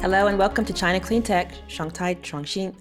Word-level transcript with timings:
Hello 0.00 0.28
and 0.28 0.38
welcome 0.38 0.64
to 0.64 0.72
China 0.72 0.98
Clean 0.98 1.22
Tech, 1.22 1.52
Shanghai 1.66 2.14
Chuangxin. 2.14 2.74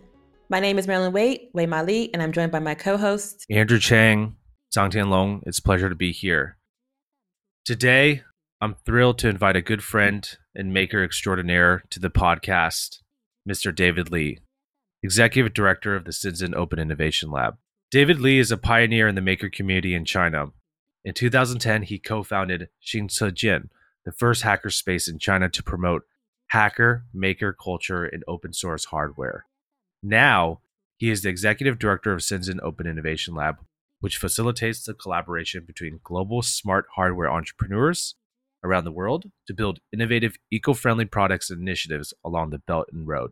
My 0.48 0.62
name 0.62 0.80
is 0.80 0.88
Marilyn 0.88 1.12
Wei, 1.12 1.50
Wei 1.54 1.66
Ma 1.66 1.82
Li, 1.82 2.10
and 2.14 2.24
I'm 2.24 2.32
joined 2.32 2.54
by 2.54 2.60
my 2.60 2.76
co-host 2.76 3.46
Andrew 3.50 3.78
Chang, 3.78 4.38
Zhang 4.74 4.90
Tianlong. 4.90 5.42
It's 5.46 5.60
a 5.60 5.62
pleasure 5.62 5.90
to 5.90 5.96
be 5.96 6.14
here. 6.14 6.58
Today, 7.66 8.24
I'm 8.62 8.74
thrilled 8.86 9.18
to 9.18 9.28
invite 9.28 9.58
a 9.58 9.62
good 9.62 9.84
friend 9.84 10.26
and 10.56 10.74
maker 10.74 11.04
extraordinaire 11.04 11.84
to 11.90 12.00
the 12.00 12.10
podcast, 12.10 13.00
Mr. 13.48 13.76
David 13.76 14.10
Li, 14.10 14.40
Executive 15.04 15.54
Director 15.54 15.98
of 15.98 16.06
the 16.06 16.12
Shenzhen 16.12 16.56
Open 16.56 16.80
Innovation 16.80 17.32
Lab. 17.32 17.58
David 17.92 18.22
Li 18.22 18.40
is 18.40 18.50
a 18.50 18.58
pioneer 18.58 19.10
in 19.10 19.16
the 19.16 19.22
maker 19.22 19.50
community 19.50 19.94
in 19.94 20.06
China. 20.06 20.54
In 21.04 21.14
2010, 21.14 21.82
he 21.84 22.00
co-founded 22.00 22.70
XinCheJian, 22.82 23.68
the 24.06 24.14
first 24.14 24.44
hackerspace 24.44 25.10
in 25.10 25.20
China 25.20 25.50
to 25.50 25.62
promote 25.62 26.04
hacker, 26.50 27.06
maker 27.14 27.54
culture, 27.54 28.06
and 28.06 28.24
open 28.28 28.54
source 28.54 28.86
hardware. 28.86 29.46
Now, 30.02 30.62
he 30.98 31.10
is 31.10 31.22
the 31.22 31.30
executive 31.30 31.80
director 31.80 32.12
of 32.12 32.20
Shenzhen 32.20 32.60
Open 32.62 32.88
Innovation 32.88 33.34
Lab, 33.36 33.58
which 34.00 34.18
facilitates 34.18 34.84
the 34.84 34.94
collaboration 34.94 35.64
between 35.66 36.00
global 36.04 36.42
smart 36.42 36.86
hardware 36.96 37.30
entrepreneurs 37.30 38.16
around 38.64 38.84
the 38.84 38.92
world 38.92 39.32
to 39.48 39.54
build 39.54 39.80
innovative, 39.94 40.36
eco 40.52 40.74
friendly 40.74 41.06
products 41.06 41.50
and 41.50 41.62
initiatives 41.62 42.14
along 42.26 42.50
the 42.50 42.60
Belt 42.60 42.88
and 42.92 43.08
Road. 43.08 43.32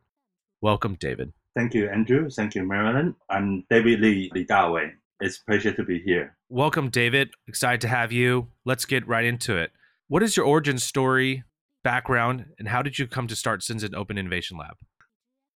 Welcome, 0.61 0.95
David. 0.99 1.33
Thank 1.55 1.73
you, 1.73 1.89
Andrew. 1.89 2.29
Thank 2.29 2.55
you, 2.55 2.63
Marilyn. 2.63 3.15
I'm 3.29 3.65
David 3.69 3.99
Li, 3.99 4.31
Li 4.33 4.45
Dawei. 4.45 4.91
It's 5.19 5.39
a 5.39 5.45
pleasure 5.45 5.73
to 5.73 5.83
be 5.83 5.99
here. 5.99 6.37
Welcome, 6.49 6.89
David. 6.89 7.31
Excited 7.47 7.81
to 7.81 7.87
have 7.87 8.11
you. 8.11 8.49
Let's 8.63 8.85
get 8.85 9.07
right 9.07 9.25
into 9.25 9.57
it. 9.57 9.71
What 10.07 10.21
is 10.23 10.37
your 10.37 10.45
origin 10.45 10.77
story 10.77 11.43
background, 11.87 12.43
and 12.59 12.67
how 12.67 12.81
did 12.81 12.99
you 12.99 13.07
come 13.07 13.27
to 13.27 13.35
start 13.43 13.61
Shenzhen 13.61 13.95
Open 13.95 14.17
Innovation 14.17 14.57
Lab? 14.57 14.75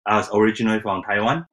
I 0.05 0.17
was 0.17 0.29
originally 0.31 0.79
from 0.79 1.01
Taiwan. 1.01 1.47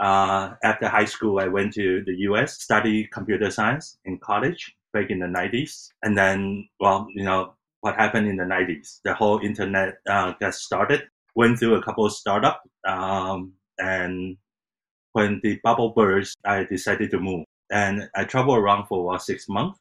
Uh, 0.00 0.54
after 0.64 0.88
high 0.88 1.04
school, 1.04 1.38
I 1.38 1.46
went 1.46 1.74
to 1.74 2.02
the 2.04 2.16
U.S. 2.30 2.60
study 2.60 3.08
computer 3.12 3.52
science 3.52 3.98
in 4.04 4.18
college 4.18 4.74
back 4.92 5.10
in 5.10 5.20
the 5.20 5.26
90s, 5.26 5.90
and 6.02 6.18
then, 6.18 6.68
well, 6.80 7.06
you 7.14 7.22
know, 7.22 7.54
what 7.82 7.94
happened 7.94 8.26
in 8.26 8.36
the 8.36 8.42
90s? 8.56 8.98
The 9.04 9.14
whole 9.14 9.38
internet 9.38 9.94
uh, 10.08 10.32
got 10.40 10.54
started. 10.54 11.02
Went 11.36 11.60
through 11.60 11.76
a 11.76 11.82
couple 11.84 12.04
of 12.04 12.12
startups, 12.12 12.68
um, 12.88 13.52
and 13.78 14.36
when 15.12 15.40
the 15.44 15.60
bubble 15.62 15.90
burst, 15.90 16.36
I 16.44 16.64
decided 16.64 17.12
to 17.12 17.20
move, 17.20 17.44
and 17.70 18.10
I 18.16 18.24
traveled 18.24 18.58
around 18.58 18.86
for 18.88 19.08
about 19.08 19.22
six 19.22 19.48
months, 19.48 19.78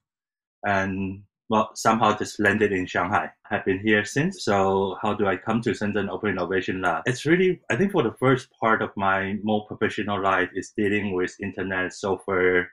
and 0.64 1.24
well, 1.50 1.72
somehow 1.74 2.16
just 2.16 2.40
landed 2.40 2.72
in 2.72 2.86
Shanghai. 2.86 3.32
Have 3.50 3.66
been 3.66 3.80
here 3.80 4.06
since. 4.06 4.46
So 4.46 4.98
how 5.02 5.16
do 5.16 5.26
I 5.26 5.36
come 5.36 5.62
to 5.62 5.72
Shenzhen 5.72 6.08
Open 6.08 6.30
Innovation 6.30 6.82
Lab? 6.82 7.02
It's 7.08 7.26
really, 7.26 7.60
I 7.72 7.76
think 7.76 7.92
for 7.92 8.04
the 8.04 8.16
first 8.20 8.50
part 8.62 8.84
of 8.84 8.92
my 8.96 9.34
more 9.44 9.66
professional 9.66 10.22
life 10.22 10.50
is 10.54 10.72
dealing 10.78 11.14
with 11.14 11.36
internet 11.42 11.94
software, 11.94 12.70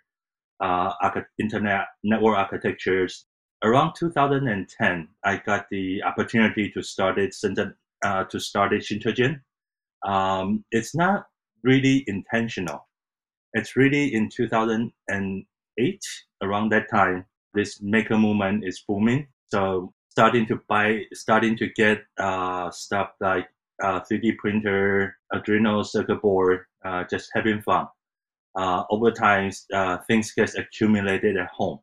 uh, 0.60 0.92
internet 1.38 1.86
network 2.04 2.36
architectures. 2.36 3.24
Around 3.64 3.94
2010, 3.98 5.08
I 5.24 5.36
got 5.38 5.66
the 5.70 6.02
opportunity 6.02 6.70
to 6.72 6.82
start 6.82 7.19
it 7.19 7.32
Shenzhen, 7.32 7.72
uh, 8.04 8.24
to 8.24 8.38
start 8.38 8.74
it 8.74 8.82
XinCheJian. 8.82 9.41
Um, 10.06 10.64
it's 10.70 10.94
not 10.94 11.24
really 11.64 12.04
intentional. 12.06 12.86
It's 13.54 13.74
really 13.74 14.12
in 14.12 14.28
2008, 14.28 16.00
around 16.42 16.72
that 16.72 16.91
time, 16.91 17.24
this 17.57 17.81
maker 17.83 18.19
movement 18.19 18.65
is 18.65 18.85
booming. 18.87 19.27
So 19.49 19.93
starting 20.11 20.47
to 20.47 20.61
buy, 20.69 21.03
starting 21.12 21.57
to 21.59 21.69
get 21.75 22.03
uh, 22.19 22.71
stuff 22.71 23.11
like 23.21 23.49
uh, 23.83 24.01
3D 24.01 24.37
printer, 24.39 25.17
Arduino 25.33 25.84
circuit 25.84 26.22
board, 26.22 26.61
uh, 26.84 27.05
just 27.11 27.31
having 27.34 27.61
fun. 27.62 27.87
Uh, 28.55 28.84
over 28.91 29.11
time, 29.11 29.50
uh, 29.75 29.99
things 30.09 30.33
get 30.33 30.55
accumulated 30.56 31.37
at 31.37 31.49
home, 31.49 31.78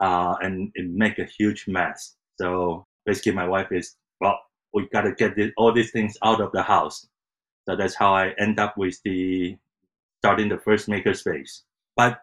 uh, 0.00 0.34
and 0.42 0.70
it 0.74 0.90
make 0.90 1.18
a 1.18 1.24
huge 1.24 1.66
mess. 1.66 2.16
So 2.38 2.86
basically, 3.06 3.32
my 3.32 3.48
wife 3.48 3.68
is 3.72 3.96
well, 4.20 4.38
we 4.74 4.88
gotta 4.92 5.12
get 5.12 5.36
this, 5.36 5.50
all 5.56 5.72
these 5.72 5.92
things 5.92 6.18
out 6.22 6.40
of 6.42 6.52
the 6.52 6.62
house. 6.62 7.06
So 7.66 7.76
that's 7.76 7.94
how 7.94 8.14
I 8.14 8.34
end 8.38 8.60
up 8.60 8.76
with 8.76 9.00
the 9.04 9.56
starting 10.18 10.48
the 10.48 10.58
first 10.58 10.88
makerspace. 10.88 11.62
But 11.96 12.20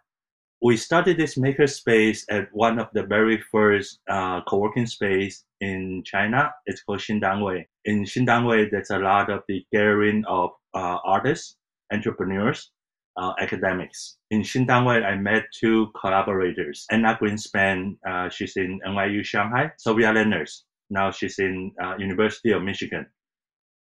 we 0.62 0.78
started 0.78 1.18
this 1.18 1.36
makerspace 1.36 2.24
at 2.30 2.48
one 2.54 2.78
of 2.78 2.88
the 2.94 3.04
very 3.04 3.42
first 3.52 4.00
uh, 4.08 4.42
co-working 4.48 4.86
space 4.86 5.44
in 5.60 6.04
China. 6.06 6.52
It's 6.68 6.84
called 6.84 7.00
Xindanwei. 7.00 7.66
In 7.86 8.04
Xindanwei, 8.04 8.70
there's 8.70 8.92
a 8.92 9.00
lot 9.00 9.32
of 9.32 9.42
the 9.48 9.66
gathering 9.74 10.24
of 10.28 10.52
uh, 10.76 10.98
artists, 11.04 11.58
entrepreneurs, 11.92 12.72
uh, 13.18 13.34
academics. 13.40 14.18
In 14.30 14.42
Xindanwei, 14.42 15.04
I 15.04 15.16
met 15.16 15.46
two 15.60 15.88
collaborators. 16.00 16.86
Anna 16.92 17.18
Greenspan, 17.20 17.98
uh, 18.08 18.30
she's 18.30 18.56
in 18.56 18.80
NYU 18.88 19.26
Shanghai, 19.26 19.72
Silvia 19.80 20.14
Lindtner. 20.14 20.46
Now 20.92 21.10
she's 21.10 21.40
in 21.40 21.72
uh, 21.84 21.96
University 21.98 22.52
of 22.52 22.62
Michigan. 22.62 23.08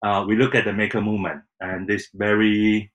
Uh, 0.04 0.24
we 0.28 0.36
look 0.36 0.54
at 0.54 0.64
the 0.64 0.72
maker 0.72 1.00
movement 1.00 1.40
and 1.60 1.88
this 1.88 2.08
very 2.14 2.92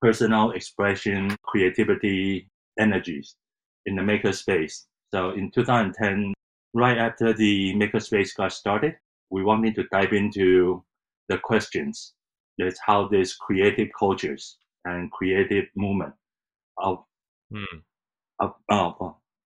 personal 0.00 0.52
expression, 0.52 1.36
creativity, 1.44 2.48
energies 2.78 3.36
in 3.86 3.96
the 3.96 4.02
makerspace. 4.02 4.84
So 5.14 5.30
in 5.30 5.50
2010, 5.50 6.34
right 6.74 6.98
after 6.98 7.32
the 7.32 7.74
makerspace 7.74 8.36
got 8.36 8.52
started, 8.52 8.96
we 9.30 9.42
wanted 9.42 9.74
to 9.76 9.84
dive 9.90 10.12
into 10.12 10.84
the 11.28 11.38
questions. 11.38 12.14
That's 12.58 12.80
how 12.84 13.08
this 13.08 13.34
creative 13.34 13.88
cultures 13.98 14.58
and 14.84 15.10
creative 15.10 15.66
movement 15.74 16.14
of 16.78 17.04
hmm. 17.50 17.78
of, 18.38 18.54
uh, 18.70 18.92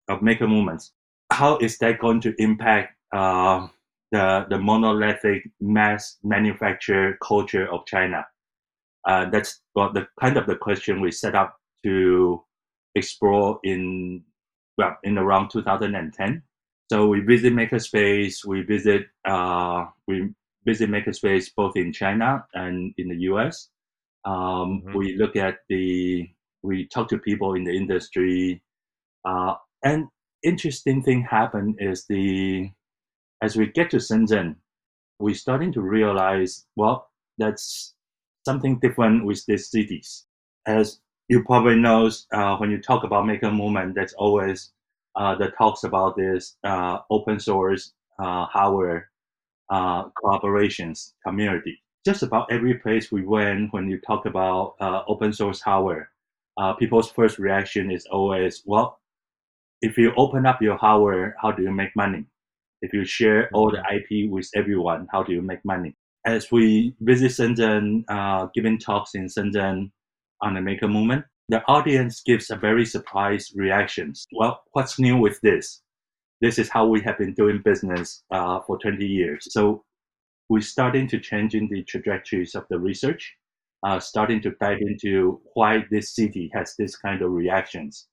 of 0.09 0.21
maker 0.21 0.47
movements. 0.47 0.93
How 1.31 1.57
is 1.57 1.77
that 1.79 1.99
going 1.99 2.21
to 2.21 2.33
impact 2.37 2.95
uh, 3.15 3.67
the 4.11 4.45
the 4.49 4.57
monolithic 4.57 5.43
mass 5.59 6.17
manufacture 6.23 7.17
culture 7.21 7.71
of 7.71 7.85
China? 7.85 8.25
Uh, 9.07 9.29
that's 9.29 9.61
well, 9.75 9.91
the 9.93 10.07
kind 10.19 10.37
of 10.37 10.45
the 10.45 10.55
question 10.55 11.01
we 11.01 11.11
set 11.11 11.35
up 11.35 11.57
to 11.83 12.43
explore 12.99 13.59
in 13.63 14.23
well 14.77 14.97
in 15.03 15.17
around 15.17 15.49
2010. 15.49 16.43
So 16.91 17.07
we 17.07 17.19
visit 17.21 17.53
Makerspace. 17.53 18.45
We 18.45 18.61
visit 18.61 19.07
uh, 19.25 19.85
we 20.07 20.29
visit 20.65 20.89
Makerspace 20.89 21.49
both 21.55 21.75
in 21.75 21.93
China 21.93 22.45
and 22.53 22.93
in 22.97 23.09
the 23.09 23.17
US. 23.31 23.69
Um, 24.25 24.35
mm-hmm. 24.35 24.97
We 24.97 25.17
look 25.17 25.35
at 25.35 25.59
the 25.69 26.29
we 26.63 26.87
talk 26.87 27.07
to 27.09 27.17
people 27.17 27.53
in 27.53 27.63
the 27.63 27.75
industry, 27.75 28.61
uh, 29.25 29.55
and 29.83 30.07
interesting 30.43 31.01
thing 31.03 31.21
happened 31.23 31.77
is 31.79 32.05
the 32.07 32.69
as 33.41 33.55
we 33.55 33.67
get 33.67 33.89
to 33.91 33.97
Shenzhen, 33.97 34.55
we're 35.19 35.35
starting 35.35 35.71
to 35.73 35.81
realize 35.81 36.65
well 36.75 37.09
that's 37.37 37.93
something 38.45 38.79
different 38.79 39.25
with 39.25 39.45
these 39.45 39.69
cities. 39.69 40.25
As 40.65 40.99
you 41.29 41.43
probably 41.43 41.75
know 41.75 42.09
uh, 42.33 42.57
when 42.57 42.71
you 42.71 42.81
talk 42.81 43.03
about 43.03 43.25
maker 43.25 43.51
movement, 43.51 43.93
that's 43.95 44.13
always 44.13 44.71
uh, 45.15 45.35
that 45.35 45.57
talks 45.57 45.83
about 45.83 46.17
this 46.17 46.57
uh, 46.63 46.97
open 47.11 47.39
source 47.39 47.93
uh, 48.19 48.45
hardware 48.45 49.09
uh, 49.69 50.05
collaborations 50.23 51.13
community. 51.25 51.79
Just 52.03 52.23
about 52.23 52.51
every 52.51 52.73
place 52.75 53.11
we 53.11 53.23
went, 53.23 53.71
when 53.71 53.87
you 53.87 53.99
talk 54.01 54.25
about 54.25 54.73
uh, 54.81 55.03
open 55.07 55.31
source 55.31 55.61
hardware, 55.61 56.09
people's 56.79 57.11
first 57.11 57.37
reaction 57.37 57.91
is 57.91 58.05
always, 58.11 58.63
well, 58.65 58.99
if 59.81 59.97
you 59.97 60.11
open 60.17 60.45
up 60.45 60.61
your 60.61 60.77
hardware, 60.77 61.35
how 61.41 61.51
do 61.51 61.61
you 61.61 61.71
make 61.71 61.95
money? 61.95 62.25
If 62.81 62.91
you 62.93 63.05
share 63.05 63.49
all 63.53 63.69
the 63.69 63.77
mm-hmm. 63.77 64.25
IP 64.25 64.31
with 64.31 64.49
everyone, 64.55 65.07
how 65.11 65.23
do 65.23 65.33
you 65.33 65.41
make 65.41 65.63
money? 65.63 65.95
As 66.25 66.51
we 66.51 66.95
visit 67.01 67.31
Shenzhen, 67.31 68.03
giving 68.53 68.79
talks 68.79 69.13
in 69.13 69.25
Shenzhen, 69.25 69.91
on 70.41 70.53
the 70.53 70.61
maker 70.61 70.87
movement, 70.87 71.25
the 71.49 71.63
audience 71.67 72.21
gives 72.25 72.49
a 72.49 72.55
very 72.55 72.85
surprised 72.85 73.53
reactions. 73.55 74.27
Well, 74.31 74.61
what's 74.73 74.99
new 74.99 75.17
with 75.17 75.39
this? 75.41 75.81
This 76.41 76.59
is 76.59 76.69
how 76.69 76.87
we 76.87 77.01
have 77.01 77.17
been 77.17 77.33
doing 77.33 77.61
business 77.63 78.23
uh, 78.31 78.59
for 78.65 78.77
20 78.77 79.05
years. 79.05 79.47
So 79.51 79.83
we're 80.47 80.61
starting 80.61 81.07
to 81.09 81.19
change 81.19 81.55
in 81.55 81.67
the 81.67 81.83
trajectories 81.83 82.55
of 82.55 82.65
the 82.69 82.79
research, 82.79 83.35
uh, 83.83 83.99
starting 83.99 84.41
to 84.43 84.51
dive 84.61 84.79
into 84.81 85.41
why 85.53 85.85
this 85.91 86.15
city 86.15 86.49
has 86.53 86.75
this 86.77 86.95
kind 86.95 87.21
of 87.21 87.31
reactions 87.31 88.07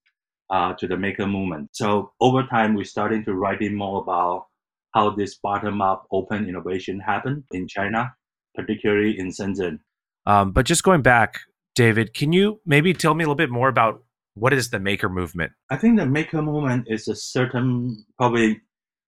uh, 0.50 0.72
to 0.74 0.86
the 0.86 0.96
maker 0.96 1.26
movement. 1.26 1.70
So 1.72 2.12
over 2.20 2.42
time, 2.44 2.74
we're 2.74 2.84
starting 2.84 3.24
to 3.24 3.34
write 3.34 3.60
in 3.62 3.74
more 3.74 4.02
about 4.02 4.46
how 4.94 5.10
this 5.10 5.36
bottom-up 5.42 6.06
open 6.10 6.48
innovation 6.48 7.00
happened 7.00 7.44
in 7.52 7.68
China, 7.68 8.14
particularly 8.54 9.18
in 9.18 9.28
Shenzhen. 9.28 9.80
Um, 10.24 10.52
but 10.52 10.66
just 10.66 10.82
going 10.82 11.02
back 11.02 11.40
David, 11.76 12.14
can 12.14 12.32
you 12.32 12.60
maybe 12.64 12.94
tell 12.94 13.14
me 13.14 13.22
a 13.22 13.26
little 13.26 13.36
bit 13.36 13.50
more 13.50 13.68
about 13.68 14.02
what 14.34 14.52
is 14.54 14.70
the 14.70 14.80
maker 14.80 15.10
movement? 15.10 15.52
I 15.70 15.76
think 15.76 15.98
the 15.98 16.06
maker 16.06 16.40
movement 16.42 16.86
is 16.88 17.06
a 17.06 17.14
certain 17.14 18.04
probably 18.18 18.60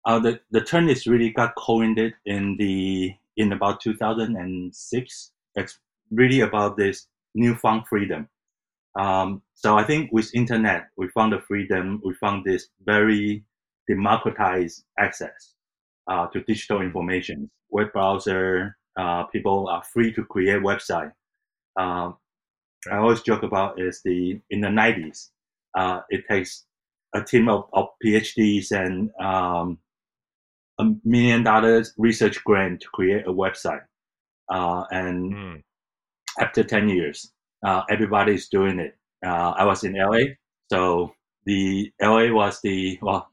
uh, 0.06 0.20
the 0.20 0.40
the 0.52 0.62
term 0.62 0.90
is 0.90 1.08
really 1.08 1.32
got 1.32 1.56
coined 1.56 2.00
in 2.26 2.58
the 2.58 3.14
in 3.38 3.54
about 3.54 3.80
2006. 3.82 5.32
It's 5.56 5.80
really 6.12 6.42
about 6.42 6.78
this 6.78 7.08
newfound 7.34 7.88
freedom. 7.88 8.28
Um, 9.00 9.42
so 9.56 9.78
I 9.78 9.84
think 9.84 10.12
with 10.12 10.34
internet, 10.36 10.90
we 10.98 11.08
found 11.10 11.32
the 11.32 11.40
freedom. 11.40 12.02
We 12.04 12.14
found 12.16 12.44
this 12.44 12.68
very 12.86 13.46
democratized 13.88 14.84
access 14.98 15.56
uh, 16.08 16.28
to 16.28 16.42
digital 16.44 16.82
information. 16.82 17.50
Web 17.70 17.94
browser, 17.94 18.78
uh, 18.98 19.24
people 19.26 19.70
are 19.70 19.84
free 19.94 20.12
to 20.14 20.26
create 20.26 20.62
website. 20.62 21.12
Um, 21.78 22.18
I 22.92 22.98
always 22.98 23.22
joke 23.22 23.44
about 23.44 23.80
is 23.80 24.02
the 24.04 24.40
in 24.50 24.62
the 24.62 24.68
90s, 24.68 25.30
uh, 25.78 26.02
it 26.10 26.24
takes 26.30 26.66
a 27.14 27.24
team 27.24 27.50
of, 27.50 27.66
of 27.74 27.88
PhDs 28.04 28.72
and 28.72 29.12
um, 29.20 29.80
a 30.80 30.86
million 31.04 31.44
dollars 31.44 31.94
research 31.98 32.44
grant 32.44 32.82
to 32.82 32.88
create 32.90 33.28
a 33.28 33.34
website. 33.34 33.84
Uh, 34.52 34.84
and 34.92 35.34
mm. 35.34 35.64
after 36.40 36.64
10 36.64 36.90
years, 36.90 37.32
uh, 37.66 37.84
everybody's 37.90 38.48
doing 38.50 38.80
it. 38.80 38.96
Uh, 39.26 39.54
I 39.58 39.66
was 39.66 39.84
in 39.84 39.94
LA, 39.94 40.36
so 40.72 41.14
the 41.46 41.92
LA 42.02 42.32
was 42.32 42.62
the 42.62 42.98
well, 43.02 43.30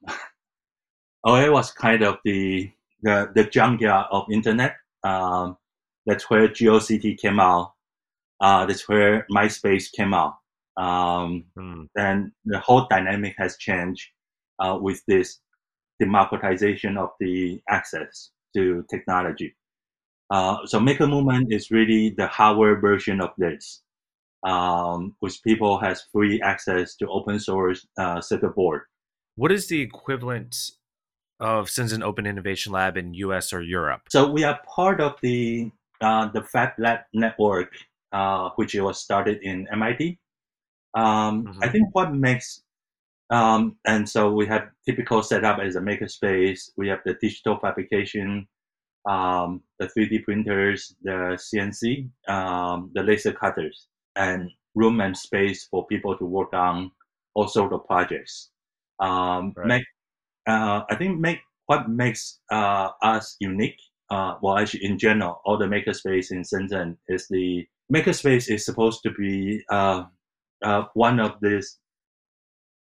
LA 1.27 1.49
was 1.49 1.71
kind 1.71 2.03
of 2.03 2.19
the 2.25 2.71
the, 3.03 3.31
the 3.35 3.45
junkyard 3.45 4.07
of 4.11 4.27
internet. 4.33 4.77
Um, 5.05 5.57
that's 6.07 6.29
where 6.29 6.49
GeoCity 6.49 7.19
came 7.19 7.39
out. 7.39 7.75
Uh, 8.41 8.67
that's 8.67 8.89
where 8.89 9.27
MySpace 9.31 9.91
came 9.93 10.15
out. 10.15 10.37
Um, 10.77 11.45
mm. 11.59 11.89
And 11.97 12.33
the 12.45 12.59
whole 12.59 12.87
dynamic 12.89 13.35
has 13.39 13.57
changed 13.57 14.09
uh, 14.59 14.79
with 14.81 15.03
this 15.09 15.41
democratization 15.99 16.99
of 16.99 17.11
the 17.19 17.61
access 17.69 18.31
to 18.55 18.85
technology. 18.91 19.57
Uh, 20.31 20.59
so 20.67 20.81
Maker 20.81 21.07
Movement 21.07 21.53
is 21.53 21.71
really 21.71 22.11
the 22.11 22.27
hardware 22.27 22.81
version 22.81 23.21
of 23.21 23.31
this, 23.39 23.83
um, 24.45 25.15
which 25.21 25.43
people 25.43 25.79
has 25.79 26.05
free 26.13 26.41
access 26.43 26.97
to 26.97 27.09
open 27.09 27.39
source 27.39 27.87
uh, 27.99 28.21
circuit 28.21 28.55
board. 28.55 28.83
What 29.37 29.53
is 29.53 29.69
the 29.69 29.81
equivalent 29.81 30.57
of 31.39 31.69
Shenzhen 31.69 32.03
Open 32.03 32.27
Innovation 32.27 32.73
Lab 32.73 32.97
in 32.97 33.15
US 33.15 33.53
or 33.53 33.63
Europe? 33.63 34.03
So 34.11 34.31
we 34.31 34.45
are 34.45 34.59
part 34.75 35.01
of 35.01 35.15
the 35.23 35.71
uh, 36.01 36.29
the 36.29 36.43
Fab 36.43 36.73
Lab 36.79 37.01
network, 37.15 37.73
uh, 38.13 38.51
which 38.57 38.75
was 38.75 39.03
started 39.03 39.39
in 39.43 39.67
MIT. 39.73 40.19
Um, 40.95 41.45
mm-hmm. 41.45 41.59
I 41.63 41.69
think 41.69 41.89
what 41.93 42.15
makes 42.15 42.63
um, 43.31 43.77
and 43.87 44.09
so 44.09 44.31
we 44.31 44.47
have 44.47 44.69
typical 44.87 45.23
setup 45.23 45.59
as 45.59 45.77
a 45.77 45.81
makerspace. 45.81 46.71
We 46.77 46.89
have 46.89 47.01
the 47.05 47.15
digital 47.15 47.59
fabrication, 47.59 48.47
um, 49.05 49.63
the 49.79 49.89
3D 49.89 50.25
printers, 50.25 50.95
the 51.03 51.37
CNC, 51.37 52.09
um, 52.29 52.91
the 52.95 53.03
laser 53.03 53.33
cutters, 53.33 53.89
and 54.15 54.51
room 54.75 55.01
and 55.01 55.17
space 55.17 55.67
for 55.71 55.87
people 55.87 56.17
to 56.19 56.25
work 56.25 56.53
on 56.53 56.93
all 57.35 57.49
sorts 57.49 57.75
of 57.75 57.85
projects. 57.87 58.51
Um, 59.01 59.53
right. 59.57 59.67
Make, 59.67 59.85
uh, 60.47 60.83
I 60.89 60.95
think 60.95 61.19
make 61.19 61.41
what 61.67 61.89
makes 61.89 62.41
uh, 62.53 62.91
us 63.03 63.37
unique. 63.41 63.81
Uh, 64.09 64.37
well, 64.41 64.57
actually, 64.57 64.85
in 64.85 64.99
general, 64.99 65.41
all 65.45 65.59
the 65.59 65.65
makerspace 65.65 66.31
in 66.31 66.43
Shenzhen 66.43 66.97
is 67.09 67.27
the 67.29 67.67
makerspace 67.93 68.51
is 68.53 68.65
supposed 68.65 69.03
to 69.03 69.11
be 69.13 69.63
uh, 69.71 70.05
uh, 70.63 70.85
one 70.95 71.21
of 71.21 71.37
these 71.41 71.79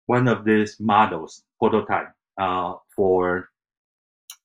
one 0.06 0.28
of 0.28 0.44
these 0.44 0.78
models 0.78 1.42
prototype 1.58 2.12
uh, 2.38 2.74
for 2.94 3.48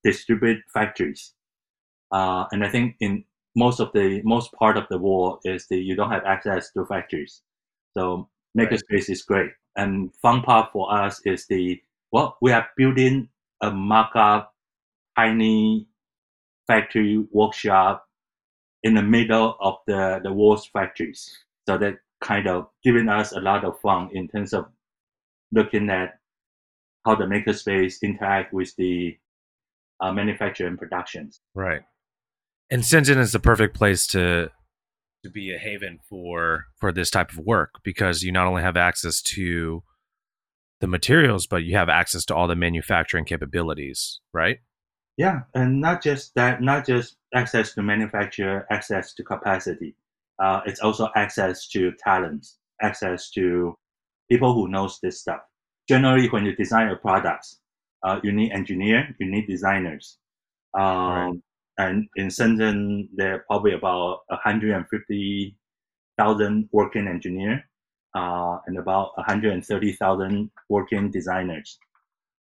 distributed 0.04 0.64
factories. 0.74 1.34
Uh, 2.12 2.46
and 2.52 2.66
I 2.66 2.70
think 2.70 2.98
in 3.02 3.26
most 3.56 3.80
of 3.80 3.92
the 3.94 4.22
most 4.24 4.52
part 4.54 4.78
of 4.78 4.86
the 4.90 5.00
world 5.00 5.40
is 5.46 5.68
that 5.70 5.80
you 5.80 5.96
don't 5.96 6.12
have 6.12 6.26
access 6.26 6.72
to 6.74 6.86
factories. 6.86 7.42
So 7.98 8.30
makerspace 8.58 9.10
is 9.10 9.24
great. 9.24 9.52
And 9.78 10.12
fun 10.22 10.42
part 10.44 10.72
for 10.74 10.94
us 10.94 11.22
is 11.26 11.48
the 11.48 11.82
well, 12.12 12.38
we 12.42 12.52
are 12.54 12.68
building 12.78 13.30
a 13.62 13.72
mock-up 13.72 14.54
tiny 15.18 15.88
factory 16.68 17.26
workshop 17.32 18.05
in 18.86 18.94
the 18.94 19.02
middle 19.02 19.58
of 19.60 19.78
the, 19.88 20.22
the 20.24 20.32
world's 20.32 20.68
factories. 20.68 21.36
So 21.68 21.78
that 21.80 21.96
kind 22.22 22.48
of 22.48 22.68
giving 22.84 23.10
us 23.10 23.32
a 23.32 23.40
lot 23.40 23.66
of 23.66 23.80
fun 23.82 24.12
in 24.14 24.28
terms 24.28 24.54
of 24.54 24.68
looking 25.52 25.90
at 25.90 26.20
how 27.04 27.16
the 27.16 27.26
makerspace 27.26 27.96
interact 28.04 28.54
with 28.54 28.76
the 28.78 29.18
uh, 30.00 30.14
manufacturing 30.14 30.78
productions. 30.78 31.42
Right. 31.56 31.82
And 32.70 32.84
Shenzhen 32.84 33.18
is 33.18 33.32
the 33.32 33.40
perfect 33.40 33.76
place 33.76 34.08
to 34.08 34.52
to 35.24 35.30
be 35.32 35.56
a 35.56 35.58
haven 35.58 35.98
for 36.08 36.66
for 36.80 36.92
this 36.92 37.10
type 37.10 37.32
of 37.32 37.40
work 37.40 37.80
because 37.84 38.22
you 38.22 38.32
not 38.32 38.46
only 38.46 38.62
have 38.62 38.78
access 38.78 39.22
to 39.22 39.82
the 40.82 40.88
materials, 40.88 41.48
but 41.48 41.64
you 41.64 41.76
have 41.76 41.90
access 41.90 42.26
to 42.26 42.36
all 42.36 42.48
the 42.48 42.56
manufacturing 42.56 43.26
capabilities, 43.26 44.20
right? 44.32 44.60
Yeah, 45.18 45.42
and 45.54 45.80
not 45.80 46.04
just 46.04 46.36
that, 46.36 46.62
not 46.62 46.86
just 46.86 47.16
access 47.34 47.74
to 47.76 47.82
manufacture, 47.82 48.68
access 48.70 49.14
to 49.14 49.24
capacity. 49.24 49.96
Uh, 50.44 50.60
it's 50.66 50.82
also 50.82 51.08
access 51.16 51.70
to 51.70 51.94
talents, 52.04 52.58
access 52.82 53.30
to 53.32 53.78
people 54.30 54.54
who 54.54 54.68
knows 54.68 55.00
this 55.02 55.22
stuff. 55.22 55.40
Generally, 55.88 56.28
when 56.30 56.46
you 56.46 56.54
design 56.56 56.90
a 56.90 56.98
product, 56.98 57.48
uh, 58.04 58.20
you 58.24 58.34
need 58.34 58.52
engineer, 58.52 59.16
you 59.20 59.32
need 59.32 59.48
designers. 59.48 60.18
Um, 60.74 60.84
right. 60.84 61.34
And 61.78 62.08
in 62.16 62.28
Shenzhen, 62.28 63.08
there 63.16 63.36
are 63.36 63.44
probably 63.48 63.74
about 63.74 64.22
150,000 64.28 66.70
working 66.72 67.08
engineer 67.08 67.64
uh, 68.16 68.58
and 68.68 68.78
about 68.78 69.18
130,000 69.18 70.52
working 70.70 71.12
designers. 71.12 71.80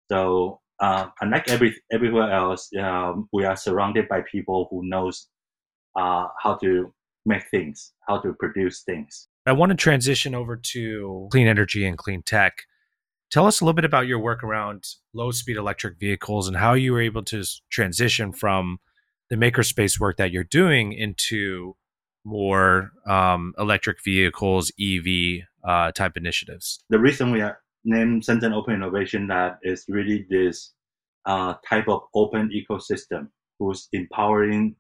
So 0.10 0.61
uh, 0.82 1.08
unlike 1.22 1.50
every 1.50 1.76
everywhere 1.92 2.32
else, 2.32 2.70
um, 2.80 3.30
we 3.32 3.46
are 3.46 3.56
surrounded 3.56 4.08
by 4.10 4.22
people 4.30 4.68
who 4.70 4.82
knows 4.84 5.28
uh, 5.96 6.28
how 6.42 6.56
to 6.56 6.94
make 7.26 7.44
things, 7.50 7.94
how 8.08 8.20
to 8.20 8.34
produce 8.34 8.82
things. 8.82 9.28
I 9.46 9.52
want 9.54 9.70
to 9.70 9.76
transition 9.76 10.34
over 10.34 10.56
to 10.56 11.28
clean 11.32 11.48
energy 11.48 11.86
and 11.86 11.98
clean 11.98 12.24
tech. 12.24 12.64
Tell 13.30 13.46
us 13.46 13.62
a 13.62 13.64
little 13.64 13.76
bit 13.76 13.86
about 13.86 14.08
your 14.08 14.20
work 14.20 14.44
around 14.44 14.84
low 15.14 15.32
speed 15.32 15.56
electric 15.56 16.00
vehicles 16.00 16.48
and 16.48 16.58
how 16.58 16.74
you 16.74 16.92
were 16.92 17.02
able 17.02 17.24
to 17.26 17.44
transition 17.70 18.34
from 18.34 18.80
the 19.30 19.36
makerspace 19.36 20.00
work 20.00 20.18
that 20.18 20.32
you're 20.32 20.44
doing 20.44 20.92
into 20.92 21.76
more 22.26 22.92
um, 23.08 23.54
electric 23.58 24.04
vehicles, 24.04 24.72
EV 24.80 25.44
uh, 25.64 25.92
type 25.92 26.18
initiatives. 26.18 26.84
The 26.90 27.00
reason 27.00 27.32
we 27.32 27.42
are 27.42 27.60
named 27.84 28.24
Shenzhen 28.24 28.54
Open 28.54 28.76
Innovation 28.76 29.28
Lab 29.28 29.54
is 29.64 29.86
really 29.88 30.26
this 30.30 30.74
uh, 31.26 31.56
type 31.68 31.88
of 31.88 32.04
open 32.14 32.50
ecosystem 32.50 33.28
who's 33.60 33.88
empowering 33.94 34.76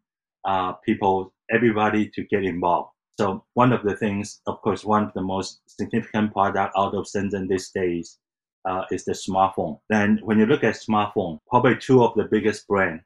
uh, 0.46 0.74
people, 0.74 1.34
everybody 1.52 2.10
to 2.10 2.24
get 2.24 2.44
involved. 2.44 2.90
So 3.20 3.44
one 3.54 3.72
of 3.74 3.84
the 3.84 3.96
things, 3.96 4.42
of 4.48 4.62
course, 4.62 4.84
one 4.84 5.04
of 5.04 5.14
the 5.14 5.22
most 5.22 5.62
significant 5.68 6.34
product 6.34 6.74
out 6.78 6.96
of 6.96 7.06
Shenzhen 7.06 7.48
these 7.48 7.70
days 7.70 8.18
uh, 8.66 8.84
is 8.92 9.06
the 9.06 9.14
smartphone. 9.14 9.80
Then 9.90 10.20
when 10.24 10.40
you 10.40 10.46
look 10.46 10.64
at 10.64 10.76
smartphone, 10.76 11.40
probably 11.48 11.78
two 11.78 12.04
of 12.04 12.14
the 12.16 12.24
biggest 12.24 12.68
brand, 12.68 13.02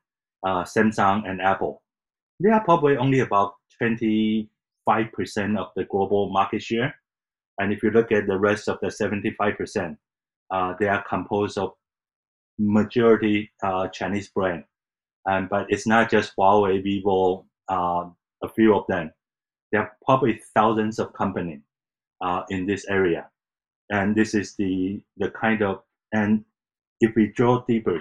uh, 0.46 0.64
Samsung 0.64 1.30
and 1.30 1.42
Apple, 1.42 1.82
they 2.40 2.50
are 2.50 2.64
probably 2.64 2.98
only 2.98 3.20
about 3.20 3.56
25% 3.82 4.48
of 5.58 5.68
the 5.76 5.86
global 5.90 6.30
market 6.30 6.62
share. 6.62 6.96
And 7.58 7.72
if 7.72 7.84
you 7.84 7.92
look 7.92 8.12
at 8.12 8.28
the 8.28 8.38
rest 8.38 8.68
of 8.68 8.80
the 8.82 8.88
75%, 8.88 9.98
uh, 10.52 10.74
they 10.80 10.88
are 10.88 11.04
composed 11.08 11.58
of 11.58 11.74
majority 12.60 13.52
uh, 13.64 13.88
Chinese 13.90 14.30
brand. 14.30 14.64
And, 15.26 15.50
but 15.50 15.66
it's 15.70 15.88
not 15.88 16.12
just 16.12 16.34
Huawei, 16.38 16.84
Vivo, 16.84 17.46
uh, 17.70 18.06
a 18.44 18.50
few 18.56 18.76
of 18.76 18.86
them 18.88 19.12
there 19.76 19.82
are 19.82 19.98
probably 20.06 20.40
thousands 20.54 21.00
of 21.00 21.12
companies 21.12 21.60
uh, 22.22 22.44
in 22.50 22.66
this 22.66 22.86
area. 22.88 23.30
And 23.90 24.16
this 24.16 24.34
is 24.34 24.56
the, 24.56 25.02
the 25.18 25.32
kind 25.32 25.62
of, 25.62 25.82
and 26.14 26.46
if 27.02 27.14
we 27.16 27.34
draw 27.36 27.64
deeper, 27.68 28.00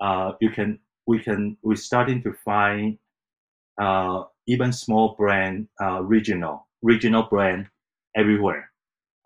uh, 0.00 0.32
you 0.40 0.48
can, 0.48 0.78
we 1.06 1.18
can, 1.18 1.58
we're 1.62 1.76
starting 1.76 2.22
to 2.22 2.32
find 2.32 2.96
uh, 3.78 4.24
even 4.46 4.72
small 4.72 5.14
brand, 5.18 5.68
regional, 6.00 6.66
regional 6.80 7.24
brand 7.24 7.66
everywhere. 8.16 8.70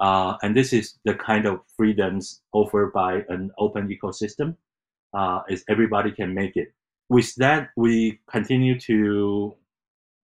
Uh, 0.00 0.36
and 0.42 0.56
this 0.56 0.72
is 0.72 0.98
the 1.04 1.14
kind 1.14 1.46
of 1.46 1.60
freedoms 1.76 2.40
offered 2.52 2.92
by 2.92 3.22
an 3.28 3.50
open 3.58 3.88
ecosystem. 3.88 4.56
Uh, 5.12 5.40
is 5.48 5.64
everybody 5.68 6.12
can 6.12 6.32
make 6.34 6.56
it. 6.56 6.72
With 7.08 7.34
that, 7.36 7.70
we 7.76 8.20
continue 8.30 8.78
to 8.80 9.54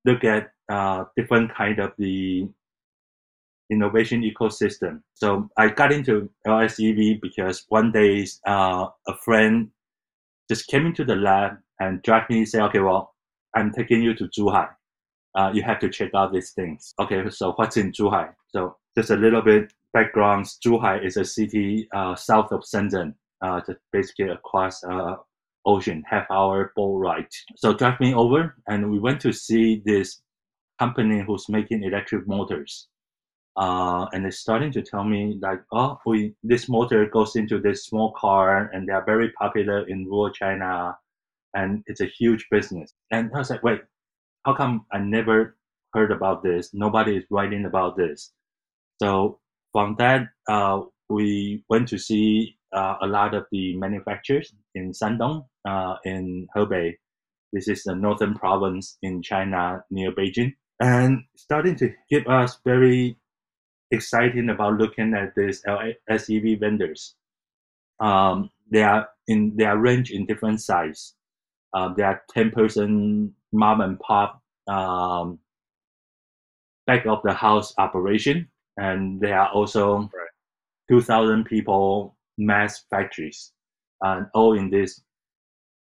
look 0.05 0.23
at 0.23 0.53
uh, 0.71 1.05
different 1.17 1.53
kind 1.55 1.81
of 1.81 1.93
the 1.99 2.49
innovation 3.71 4.23
ecosystem. 4.23 5.03
So 5.15 5.49
I 5.57 5.69
got 5.69 5.93
into 5.93 6.31
LSEV 6.47 7.21
because 7.21 7.65
one 7.69 7.91
day 7.91 8.27
uh, 8.47 8.87
a 9.09 9.17
friend 9.25 9.71
just 10.49 10.69
came 10.69 10.87
into 10.87 11.05
the 11.05 11.17
lab 11.17 11.59
and 11.81 12.03
dragged 12.03 12.31
me 12.31 12.39
and 12.39 12.49
said, 12.49 12.63
okay, 12.63 12.79
well, 12.79 13.15
I'm 13.55 13.73
taking 13.73 14.03
you 14.03 14.15
to 14.15 14.29
Zhuhai. 14.29 14.69
Uh, 15.37 15.51
you 15.53 15.63
have 15.63 15.79
to 15.79 15.89
check 15.91 16.11
out 16.15 16.33
these 16.33 16.53
things. 16.53 16.95
Okay, 16.99 17.29
so 17.29 17.53
what's 17.53 17.77
in 17.77 17.93
Zhuhai? 17.93 18.33
So 18.49 18.77
just 18.97 19.11
a 19.11 19.17
little 19.17 19.43
bit 19.43 19.73
background. 19.93 20.47
Zhuhai 20.65 21.05
is 21.05 21.17
a 21.17 21.25
city 21.25 21.89
uh, 21.95 22.15
south 22.17 22.53
of 22.53 22.63
Shenzhen, 22.63 23.15
uh, 23.43 23.61
just 23.67 23.79
basically 23.93 24.31
across 24.31 24.83
uh, 24.85 25.17
ocean, 25.67 26.03
half 26.09 26.27
hour 26.31 26.73
boat 26.75 26.97
ride. 26.97 27.29
So 27.57 27.75
drive 27.75 28.01
me 28.01 28.15
over, 28.15 28.57
and 28.67 28.91
we 28.91 28.99
went 28.99 29.21
to 29.23 29.33
see 29.33 29.83
this 29.85 30.23
company 30.79 31.23
who's 31.27 31.49
making 31.49 31.83
electric 31.83 32.27
motors. 32.27 32.89
Uh, 33.57 34.07
and 34.13 34.25
they're 34.25 34.31
starting 34.31 34.71
to 34.71 34.83
tell 34.83 35.05
me 35.05 35.39
like, 35.41 35.61
oh, 35.73 35.99
we 36.05 36.35
this 36.43 36.69
motor 36.69 37.07
goes 37.07 37.37
into 37.37 37.59
this 37.59 37.85
small 37.87 38.13
car, 38.13 38.71
and 38.73 38.87
they 38.87 38.93
are 38.93 39.05
very 39.05 39.31
popular 39.33 39.89
in 39.89 40.05
rural 40.07 40.31
China, 40.31 40.97
and 41.55 41.83
it's 41.87 42.03
a 42.03 42.07
huge 42.07 42.47
business. 42.51 42.93
And 43.11 43.31
I 43.35 43.39
was 43.39 43.51
like, 43.51 43.63
wait, 43.63 43.81
how 44.47 44.55
come 44.55 44.87
I 44.93 44.99
never 44.99 45.57
heard 45.93 46.13
about 46.13 46.45
this? 46.45 46.71
Nobody 46.73 47.17
is 47.17 47.25
writing 47.31 47.65
about 47.65 47.97
this. 47.97 48.33
So 49.03 49.41
from 49.73 49.97
that, 49.99 50.29
uh, 50.49 50.83
we 51.11 51.65
went 51.69 51.89
to 51.89 51.99
see 51.99 52.57
uh, 52.73 52.95
a 53.03 53.07
lot 53.09 53.35
of 53.35 53.47
the 53.51 53.77
manufacturers 53.77 54.55
in 54.77 54.93
Shandong, 54.93 55.47
uh, 55.69 55.97
in 56.05 56.47
Hebei. 56.57 56.95
This 57.53 57.67
is 57.67 57.83
the 57.83 57.97
northern 57.97 58.35
province 58.35 58.99
in 59.03 59.21
China 59.23 59.83
near 59.91 60.13
Beijing, 60.13 60.55
and 60.81 61.23
starting 61.37 61.75
to 61.77 61.91
give 62.09 62.27
us 62.29 62.59
very 62.65 63.17
exciting 63.91 64.51
about 64.51 64.75
looking 64.75 65.15
at 65.15 65.33
these 65.37 65.63
SEV 66.11 66.61
vendors. 66.61 67.17
Um, 67.99 68.51
they 68.71 68.83
are 68.83 69.09
in 69.27 69.57
they 69.57 69.65
are 69.65 69.79
range 69.79 70.11
in 70.11 70.27
different 70.27 70.61
size. 70.61 71.16
Uh, 71.75 71.93
they 71.95 72.03
are 72.03 72.23
ten 72.31 72.51
person 72.51 73.35
mom 73.53 73.81
and 73.81 73.99
pop 74.01 74.43
um, 74.69 75.39
back 76.87 77.07
of 77.07 77.21
the 77.25 77.33
house 77.33 77.75
operation, 77.79 78.49
and 78.77 79.21
there 79.21 79.39
are 79.39 79.51
also 79.51 79.99
right. 79.99 80.11
two 80.89 81.01
thousand 81.01 81.45
people 81.45 82.17
mass 82.39 82.85
factories, 82.91 83.53
and 84.03 84.27
all 84.35 84.57
in 84.57 84.71
this, 84.71 85.03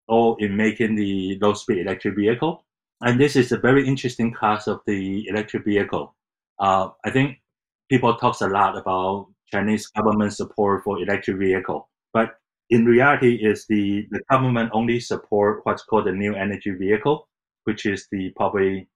all 0.07 0.35
in 0.39 0.55
making 0.55 0.95
the 0.95 1.37
low 1.41 1.53
speed 1.53 1.79
electric 1.79 2.15
vehicle. 2.15 2.65
And 3.03 3.19
this 3.19 3.35
is 3.35 3.51
a 3.51 3.57
very 3.57 3.87
interesting 3.87 4.31
class 4.31 4.67
of 4.67 4.81
the 4.85 5.27
electric 5.27 5.65
vehicle. 5.65 6.15
Uh, 6.59 6.89
I 7.03 7.09
think 7.09 7.39
people 7.89 8.15
talks 8.15 8.41
a 8.41 8.47
lot 8.47 8.77
about 8.77 9.27
Chinese 9.47 9.87
government 9.87 10.33
support 10.33 10.83
for 10.83 11.01
electric 11.01 11.37
vehicle, 11.37 11.89
in 12.71 12.85
reality, 12.85 13.35
is 13.35 13.65
the, 13.67 14.07
the 14.11 14.21
government 14.31 14.71
only 14.73 14.99
support 14.99 15.59
what's 15.63 15.83
called 15.83 16.07
the 16.07 16.11
new 16.11 16.33
energy 16.33 16.71
vehicle, 16.71 17.27
which 17.65 17.85
is 17.85 18.07
the 18.11 18.29
probably 18.35 18.87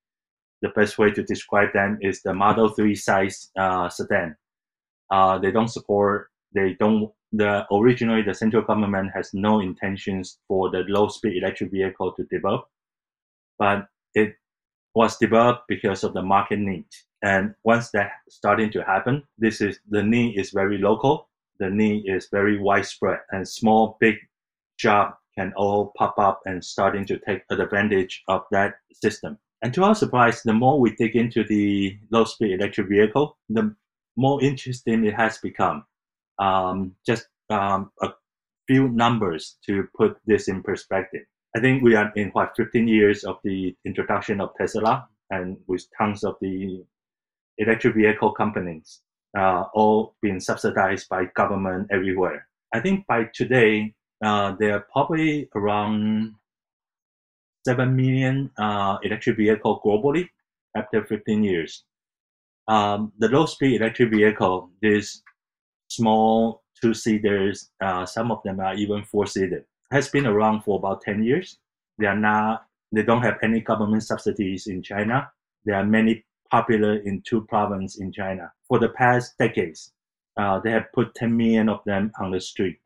the 0.62 0.70
best 0.70 0.98
way 0.98 1.12
to 1.12 1.22
describe 1.24 1.74
them 1.74 2.00
is 2.02 2.22
the 2.22 2.34
Model 2.34 2.70
3 2.70 2.96
size 2.96 3.52
uh, 3.60 3.90
sedan. 3.90 4.36
Uh, 5.12 5.38
they 5.38 5.52
don't 5.52 5.68
support, 5.68 6.30
they 6.54 6.76
don't, 6.80 7.12
the 7.34 7.66
originally 7.72 8.22
the 8.22 8.34
central 8.34 8.64
government 8.64 9.12
has 9.14 9.32
no 9.34 9.60
intentions 9.60 10.40
for 10.48 10.72
the 10.72 10.84
low 10.88 11.10
speed 11.10 11.38
electric 11.38 11.70
vehicle 11.70 12.14
to 12.14 12.24
develop, 12.32 12.66
but 13.60 13.88
it 14.16 14.36
was 14.96 15.18
developed 15.18 15.64
because 15.68 16.04
of 16.04 16.14
the 16.14 16.22
market 16.22 16.60
need. 16.60 16.86
And 17.22 17.54
once 17.66 17.92
that 17.92 18.12
starting 18.30 18.72
to 18.72 18.84
happen, 18.84 19.24
this 19.38 19.60
is 19.60 19.80
the 19.90 20.02
need 20.02 20.40
is 20.40 20.52
very 20.52 20.78
local. 20.78 21.28
The 21.60 21.70
need 21.70 22.06
is 22.08 22.28
very 22.32 22.60
widespread, 22.60 23.20
and 23.32 23.48
small, 23.48 23.98
big 24.00 24.16
job 24.78 25.16
can 25.38 25.54
all 25.56 25.94
pop 25.98 26.18
up 26.18 26.42
and 26.46 26.64
starting 26.64 27.06
to 27.06 27.20
take 27.20 27.44
advantage 27.50 28.24
of 28.28 28.44
that 28.52 28.76
system. 28.94 29.38
And 29.62 29.74
to 29.74 29.84
our 29.84 29.96
surprise, 29.96 30.44
the 30.44 30.54
more 30.54 30.80
we 30.80 30.96
dig 30.96 31.16
into 31.16 31.44
the 31.44 31.98
low-speed 32.12 32.54
electric 32.54 32.88
vehicle, 32.88 33.38
the 33.50 33.76
more 34.16 34.42
interesting 34.44 35.06
it 35.06 35.16
has 35.16 35.38
become. 35.40 35.86
Um, 36.40 36.96
just 37.06 37.28
um, 37.50 37.92
a 38.02 38.10
few 38.68 38.90
numbers 38.90 39.58
to 39.66 39.88
put 39.98 40.18
this 40.26 40.48
in 40.48 40.64
perspective. 40.64 41.24
I 41.56 41.62
think 41.62 41.84
we 41.84 41.96
are 41.96 42.12
in 42.16 42.30
what 42.30 42.54
15 42.58 42.88
years 42.88 43.24
of 43.24 43.38
the 43.44 43.76
introduction 43.86 44.42
of 44.42 44.52
Tesla, 44.58 45.08
and 45.30 45.58
with 45.68 45.86
tons 45.98 46.24
of 46.24 46.36
the 46.42 46.84
electric 47.58 47.96
vehicle 47.96 48.32
companies, 48.34 49.02
uh, 49.38 49.66
all 49.74 50.16
being 50.22 50.40
subsidized 50.40 51.10
by 51.10 51.26
government 51.36 51.88
everywhere. 51.92 52.48
I 52.74 52.80
think 52.80 53.06
by 53.08 53.30
today, 53.34 53.94
uh, 54.24 54.56
there 54.60 54.74
are 54.74 54.86
probably 54.92 55.50
around 55.56 56.36
7 57.66 57.96
million 57.96 58.52
uh, 58.58 58.98
electric 59.04 59.38
vehicle 59.38 59.82
globally 59.84 60.28
after 60.76 61.04
15 61.06 61.44
years. 61.44 61.84
Um, 62.68 63.12
the 63.20 63.30
low-speed 63.30 63.82
electric 63.82 64.12
vehicle, 64.12 64.70
these 64.82 65.22
small 65.90 66.64
two-seaters, 66.82 67.72
uh, 67.82 68.06
some 68.06 68.32
of 68.32 68.42
them 68.44 68.60
are 68.60 68.76
even 68.76 69.04
four-seated, 69.04 69.64
has 69.92 70.10
been 70.10 70.26
around 70.26 70.62
for 70.64 70.78
about 70.80 71.02
10 71.02 71.24
years. 71.24 71.60
They 72.00 72.08
are 72.08 72.18
not, 72.18 72.66
they 72.92 73.04
don't 73.04 73.22
have 73.22 73.38
any 73.44 73.62
government 73.62 74.04
subsidies 74.04 74.68
in 74.68 74.82
China. 74.82 75.30
There 75.66 75.76
are 75.76 75.86
many 75.86 76.26
popular 76.52 76.98
in 76.98 77.22
two 77.26 77.42
provinces 77.42 78.00
in 78.00 78.12
China. 78.12 78.52
For 78.68 78.80
the 78.80 78.90
past 78.90 79.38
decades, 79.38 79.94
uh, 80.38 80.60
they 80.60 80.72
have 80.72 80.92
put 80.94 81.16
10 81.16 81.36
million 81.36 81.70
of 81.70 81.80
them 81.86 82.12
on 82.20 82.32
the 82.32 82.42
street 82.42 82.80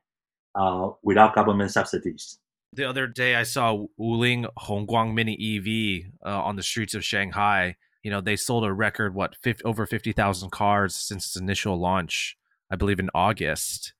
uh, 0.55 0.89
without 1.03 1.35
government 1.35 1.71
subsidies. 1.71 2.39
The 2.73 2.85
other 2.87 3.07
day, 3.07 3.35
I 3.35 3.43
saw 3.43 3.87
Wuling 3.99 4.45
Hongguang 4.59 5.15
Mini 5.15 5.33
EV 5.33 6.11
uh, 6.23 6.41
on 6.41 6.55
the 6.55 6.63
streets 6.63 6.93
of 6.93 7.03
Shanghai. 7.03 7.77
You 8.03 8.11
know, 8.11 8.21
they 8.21 8.35
sold 8.35 8.63
a 8.63 8.71
record, 8.71 9.15
what, 9.15 9.35
50, 9.35 9.63
over 9.63 9.87
50,000 9.87 10.51
cars 10.51 10.95
since 10.95 11.25
its 11.25 11.35
initial 11.35 11.79
launch, 11.79 12.37
I 12.69 12.75
believe 12.75 12.99
in 12.99 13.09
August. 13.15 13.93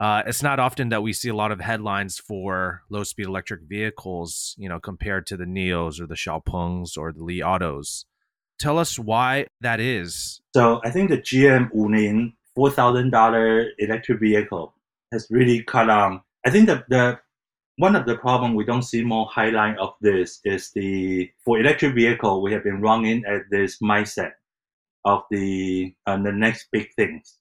Uh, 0.00 0.22
it's 0.26 0.42
not 0.42 0.60
often 0.60 0.90
that 0.90 1.02
we 1.02 1.12
see 1.12 1.28
a 1.28 1.34
lot 1.34 1.50
of 1.50 1.60
headlines 1.60 2.18
for 2.18 2.82
low 2.88 3.02
speed 3.02 3.26
electric 3.26 3.62
vehicles, 3.62 4.54
you 4.58 4.68
know, 4.68 4.78
compared 4.78 5.26
to 5.26 5.36
the 5.36 5.44
Nios 5.44 6.00
or 6.00 6.06
the 6.06 6.14
Xiaopengs 6.14 6.96
or 6.96 7.12
the 7.12 7.24
Li 7.24 7.42
Autos. 7.42 8.04
Tell 8.58 8.78
us 8.78 8.98
why 8.98 9.46
that 9.60 9.80
is. 9.80 10.40
So 10.54 10.80
I 10.84 10.90
think 10.90 11.10
the 11.10 11.18
GM 11.18 11.70
thousand 12.70 13.10
dollar 13.10 13.66
electric 13.78 14.18
vehicle 14.20 14.74
has 15.12 15.28
really 15.30 15.62
cut 15.62 15.88
on. 15.88 16.22
I 16.44 16.50
think 16.50 16.66
that 16.66 16.84
the 16.88 17.20
one 17.76 17.94
of 17.94 18.06
the 18.06 18.16
problem 18.16 18.54
we 18.54 18.64
don't 18.64 18.82
see 18.82 19.04
more 19.04 19.26
highlight 19.32 19.78
of 19.78 19.94
this 20.00 20.40
is 20.44 20.72
the 20.74 21.30
for 21.44 21.60
electric 21.60 21.94
vehicle 21.94 22.42
we 22.42 22.52
have 22.52 22.64
been 22.64 22.80
running 22.80 23.24
at 23.24 23.42
this 23.50 23.78
mindset 23.80 24.32
of 25.04 25.22
the 25.30 25.94
uh, 26.06 26.20
the 26.20 26.32
next 26.32 26.66
big 26.72 26.88
things. 26.96 27.38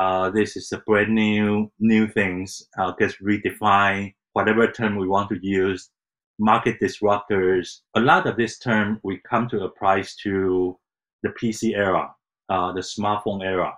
Uh, 0.00 0.30
this 0.30 0.56
is 0.56 0.70
a 0.72 0.78
brand 0.78 1.12
new 1.14 1.70
new 1.80 2.06
things. 2.06 2.62
Uh, 2.78 2.92
just 3.00 3.20
redefine 3.20 4.14
whatever 4.32 4.70
term 4.70 4.96
we 4.96 5.08
want 5.08 5.28
to 5.28 5.38
use 5.42 5.90
market 6.38 6.76
disruptors. 6.80 7.80
A 7.94 8.00
lot 8.00 8.26
of 8.26 8.36
this 8.36 8.58
term 8.58 9.00
we 9.02 9.20
come 9.28 9.48
to 9.48 9.64
apply 9.64 10.04
to 10.22 10.78
the 11.22 11.30
PC 11.30 11.74
era, 11.76 12.14
uh, 12.48 12.72
the 12.72 12.80
smartphone 12.80 13.44
era, 13.44 13.76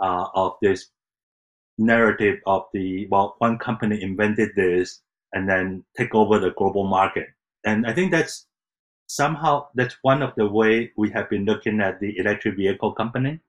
uh, 0.00 0.26
of 0.34 0.54
this 0.62 0.90
narrative 1.78 2.38
of 2.46 2.64
the 2.72 3.06
well, 3.10 3.34
one 3.38 3.58
company 3.58 4.02
invented 4.02 4.50
this 4.56 5.02
and 5.32 5.48
then 5.48 5.84
take 5.96 6.14
over 6.14 6.38
the 6.38 6.50
global 6.52 6.86
market. 6.86 7.26
And 7.64 7.86
I 7.86 7.92
think 7.92 8.12
that's 8.12 8.46
somehow 9.08 9.68
that's 9.74 9.96
one 10.02 10.22
of 10.22 10.34
the 10.36 10.46
way 10.46 10.92
we 10.96 11.10
have 11.10 11.28
been 11.30 11.44
looking 11.44 11.80
at 11.80 12.00
the 12.00 12.16
electric 12.18 12.56
vehicle 12.56 12.92
company, 12.92 13.40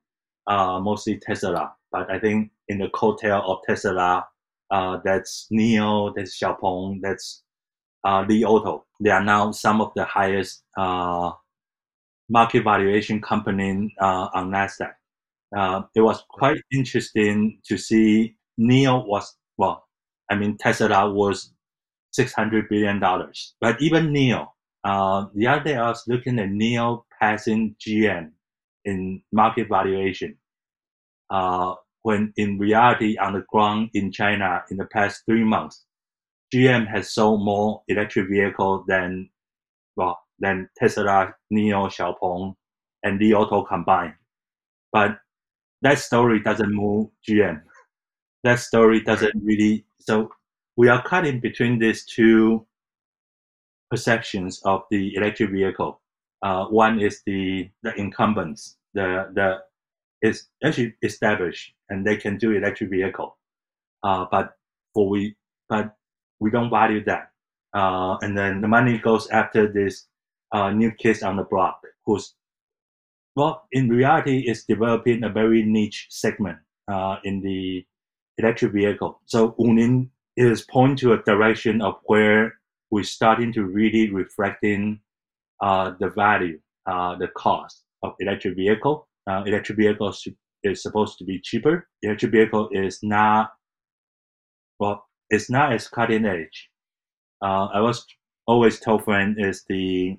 uh, 0.47 0.79
mostly 0.79 1.19
Tesla. 1.19 1.73
But 1.91 2.11
I 2.11 2.19
think 2.19 2.51
in 2.67 2.79
the 2.79 2.87
coattail 2.87 3.43
of 3.43 3.59
Tesla, 3.65 4.27
uh, 4.71 4.97
that's 5.03 5.47
NIO, 5.51 6.13
that's 6.15 6.37
Xiaopeng, 6.37 6.99
that's 7.01 7.43
uh, 8.03 8.25
Auto. 8.45 8.85
They 8.99 9.09
are 9.11 9.23
now 9.23 9.51
some 9.51 9.81
of 9.81 9.91
the 9.95 10.05
highest 10.05 10.63
uh, 10.77 11.31
market 12.29 12.63
valuation 12.63 13.21
company 13.21 13.93
uh, 14.01 14.27
on 14.33 14.51
Nasdaq. 14.51 14.93
Uh, 15.55 15.83
it 15.95 16.01
was 16.01 16.23
quite 16.29 16.59
interesting 16.73 17.59
to 17.67 17.77
see 17.77 18.35
NIO 18.59 19.05
was 19.07 19.35
well. 19.57 19.85
I 20.29 20.35
mean 20.35 20.57
Tesla 20.57 21.11
was 21.11 21.53
six 22.11 22.33
hundred 22.33 22.69
billion 22.69 22.99
dollars, 22.99 23.55
but 23.61 23.81
even 23.81 24.11
NIO. 24.13 24.47
Uh, 24.83 25.27
the 25.35 25.47
other 25.47 25.63
day 25.63 25.75
I 25.77 25.89
was 25.89 26.03
looking 26.07 26.39
at 26.39 26.49
NIO 26.49 27.03
passing 27.21 27.75
GM 27.79 28.31
in 28.85 29.21
market 29.31 29.67
valuation. 29.69 30.37
Uh, 31.29 31.75
when 32.03 32.33
in 32.37 32.57
reality, 32.57 33.17
on 33.17 33.33
the 33.33 33.43
ground 33.49 33.89
in 33.93 34.11
China 34.11 34.63
in 34.71 34.77
the 34.77 34.85
past 34.85 35.23
three 35.25 35.43
months, 35.43 35.85
GM 36.53 36.87
has 36.87 37.13
sold 37.13 37.43
more 37.43 37.83
electric 37.87 38.29
vehicle 38.29 38.85
than 38.87 39.29
well 39.95 40.19
than 40.39 40.69
Tesla, 40.77 41.33
NIO, 41.51 41.87
Xiaopeng, 41.89 42.55
and 43.03 43.19
Li 43.19 43.33
Auto 43.33 43.63
combined. 43.63 44.13
But 44.91 45.19
that 45.81 45.99
story 45.99 46.41
doesn't 46.41 46.71
move 46.73 47.09
GM. 47.27 47.61
That 48.43 48.59
story 48.59 49.01
doesn't 49.01 49.33
really. 49.43 49.85
So 49.99 50.31
we 50.77 50.89
are 50.89 51.01
caught 51.03 51.25
in 51.27 51.39
between 51.39 51.79
these 51.79 52.05
two 52.05 52.65
perceptions 53.89 54.61
of 54.65 54.83
the 54.91 55.15
electric 55.15 55.51
vehicle. 55.51 56.01
Uh, 56.43 56.65
one 56.67 56.99
is 56.99 57.21
the 57.25 57.69
the 57.83 57.93
incumbents, 57.95 58.77
the 58.93 59.29
the 59.33 59.59
is 60.21 60.47
actually 60.63 60.95
established 61.03 61.73
and 61.89 62.05
they 62.05 62.17
can 62.17 62.37
do 62.37 62.51
electric 62.51 62.89
vehicle. 62.89 63.37
Uh, 64.03 64.25
but 64.31 64.53
for 64.93 65.09
we 65.09 65.35
but 65.69 65.96
we 66.39 66.51
don't 66.51 66.69
value 66.69 67.03
that. 67.05 67.31
Uh, 67.73 68.17
and 68.21 68.37
then 68.37 68.61
the 68.61 68.67
money 68.67 68.97
goes 68.97 69.27
after 69.29 69.71
this 69.71 70.07
uh, 70.51 70.71
new 70.71 70.91
kids 70.91 71.23
on 71.23 71.35
the 71.35 71.43
block 71.43 71.81
who's 72.05 72.33
well 73.35 73.63
in 73.71 73.89
reality 73.89 74.39
is 74.39 74.63
developing 74.63 75.23
a 75.23 75.29
very 75.29 75.63
niche 75.63 76.07
segment 76.09 76.57
uh, 76.87 77.17
in 77.23 77.41
the 77.41 77.85
electric 78.37 78.71
vehicle. 78.71 79.19
So 79.25 79.51
Wuling 79.59 80.09
is 80.35 80.61
pointing 80.61 80.97
to 80.97 81.13
a 81.13 81.23
direction 81.23 81.81
of 81.81 81.95
where 82.05 82.55
we're 82.91 83.03
starting 83.03 83.51
to 83.53 83.65
really 83.65 84.09
reflecting 84.11 85.01
uh, 85.61 85.91
the 85.99 86.09
value, 86.09 86.59
uh, 86.85 87.15
the 87.15 87.27
cost 87.29 87.83
of 88.03 88.13
electric 88.19 88.55
vehicle. 88.55 89.07
Uh, 89.29 89.43
electric 89.45 89.77
vehicle 89.77 90.13
is 90.63 90.81
supposed 90.81 91.17
to 91.17 91.25
be 91.25 91.39
cheaper. 91.41 91.87
Electric 92.03 92.31
vehicle 92.31 92.69
is 92.71 92.99
not, 93.03 93.51
well, 94.79 95.06
it's 95.29 95.49
not 95.49 95.73
as 95.73 95.87
cutting 95.87 96.25
edge. 96.25 96.69
Uh, 97.41 97.67
I 97.73 97.81
was 97.81 98.05
always 98.45 98.79
told 98.79 99.03
friend 99.03 99.35
is 99.37 99.63
the, 99.67 100.17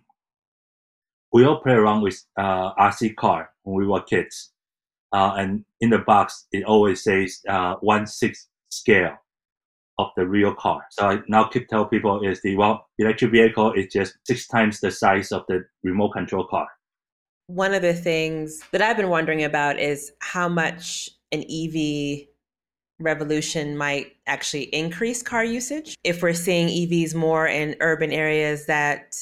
we 1.33 1.45
all 1.45 1.61
play 1.61 1.73
around 1.73 2.03
with 2.03 2.23
uh, 2.39 2.75
RC 2.75 3.17
car 3.17 3.51
when 3.63 3.77
we 3.77 3.87
were 3.87 4.03
kids. 4.03 4.53
Uh, 5.13 5.35
and 5.39 5.65
in 5.81 5.91
the 5.91 5.99
box, 5.99 6.47
it 6.53 6.65
always 6.65 7.03
says 7.03 7.41
uh, 7.49 7.77
one 7.81 8.07
six 8.07 8.49
scale 8.69 9.17
of 9.99 10.09
the 10.17 10.27
real 10.27 10.55
car. 10.55 10.83
So 10.91 11.09
I 11.09 11.19
now 11.29 11.45
keep 11.45 11.69
tell 11.69 11.87
people 11.87 12.23
is 12.23 12.41
the 12.43 12.57
well 12.57 12.87
electric 12.99 13.33
vehicle 13.33 13.73
is 13.73 13.93
just 13.93 14.15
six 14.25 14.47
times 14.47 14.81
the 14.81 14.91
size 14.91 15.33
of 15.33 15.45
the 15.49 15.65
remote 15.83 16.13
control 16.13 16.47
car. 16.47 16.69
One 17.47 17.73
of 17.73 17.83
the 17.83 17.95
things 17.95 18.61
that 18.73 18.83
I've 18.83 18.97
been 18.97 19.09
wondering 19.09 19.45
about 19.45 19.79
is 19.79 20.13
how 20.21 20.49
much 20.49 21.11
an 21.33 21.43
EV 21.43 22.27
revolution 23.01 23.77
might 23.77 24.17
actually 24.27 24.65
increase 24.65 25.23
car 25.23 25.45
usage. 25.45 25.97
If 26.05 26.23
we're 26.23 26.35
seeing 26.35 26.69
EVs 26.69 27.15
more 27.15 27.47
in 27.47 27.77
urban 27.81 28.13
areas 28.13 28.67
that 28.67 29.15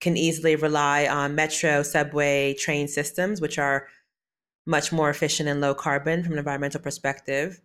can 0.00 0.16
easily 0.16 0.56
rely 0.56 1.06
on 1.06 1.34
metro, 1.34 1.82
subway, 1.82 2.54
train 2.54 2.88
systems, 2.88 3.40
which 3.40 3.58
are 3.58 3.86
much 4.66 4.92
more 4.92 5.10
efficient 5.10 5.48
and 5.48 5.60
low 5.60 5.74
carbon 5.74 6.22
from 6.22 6.32
an 6.32 6.38
environmental 6.38 6.80
perspective 6.80 7.60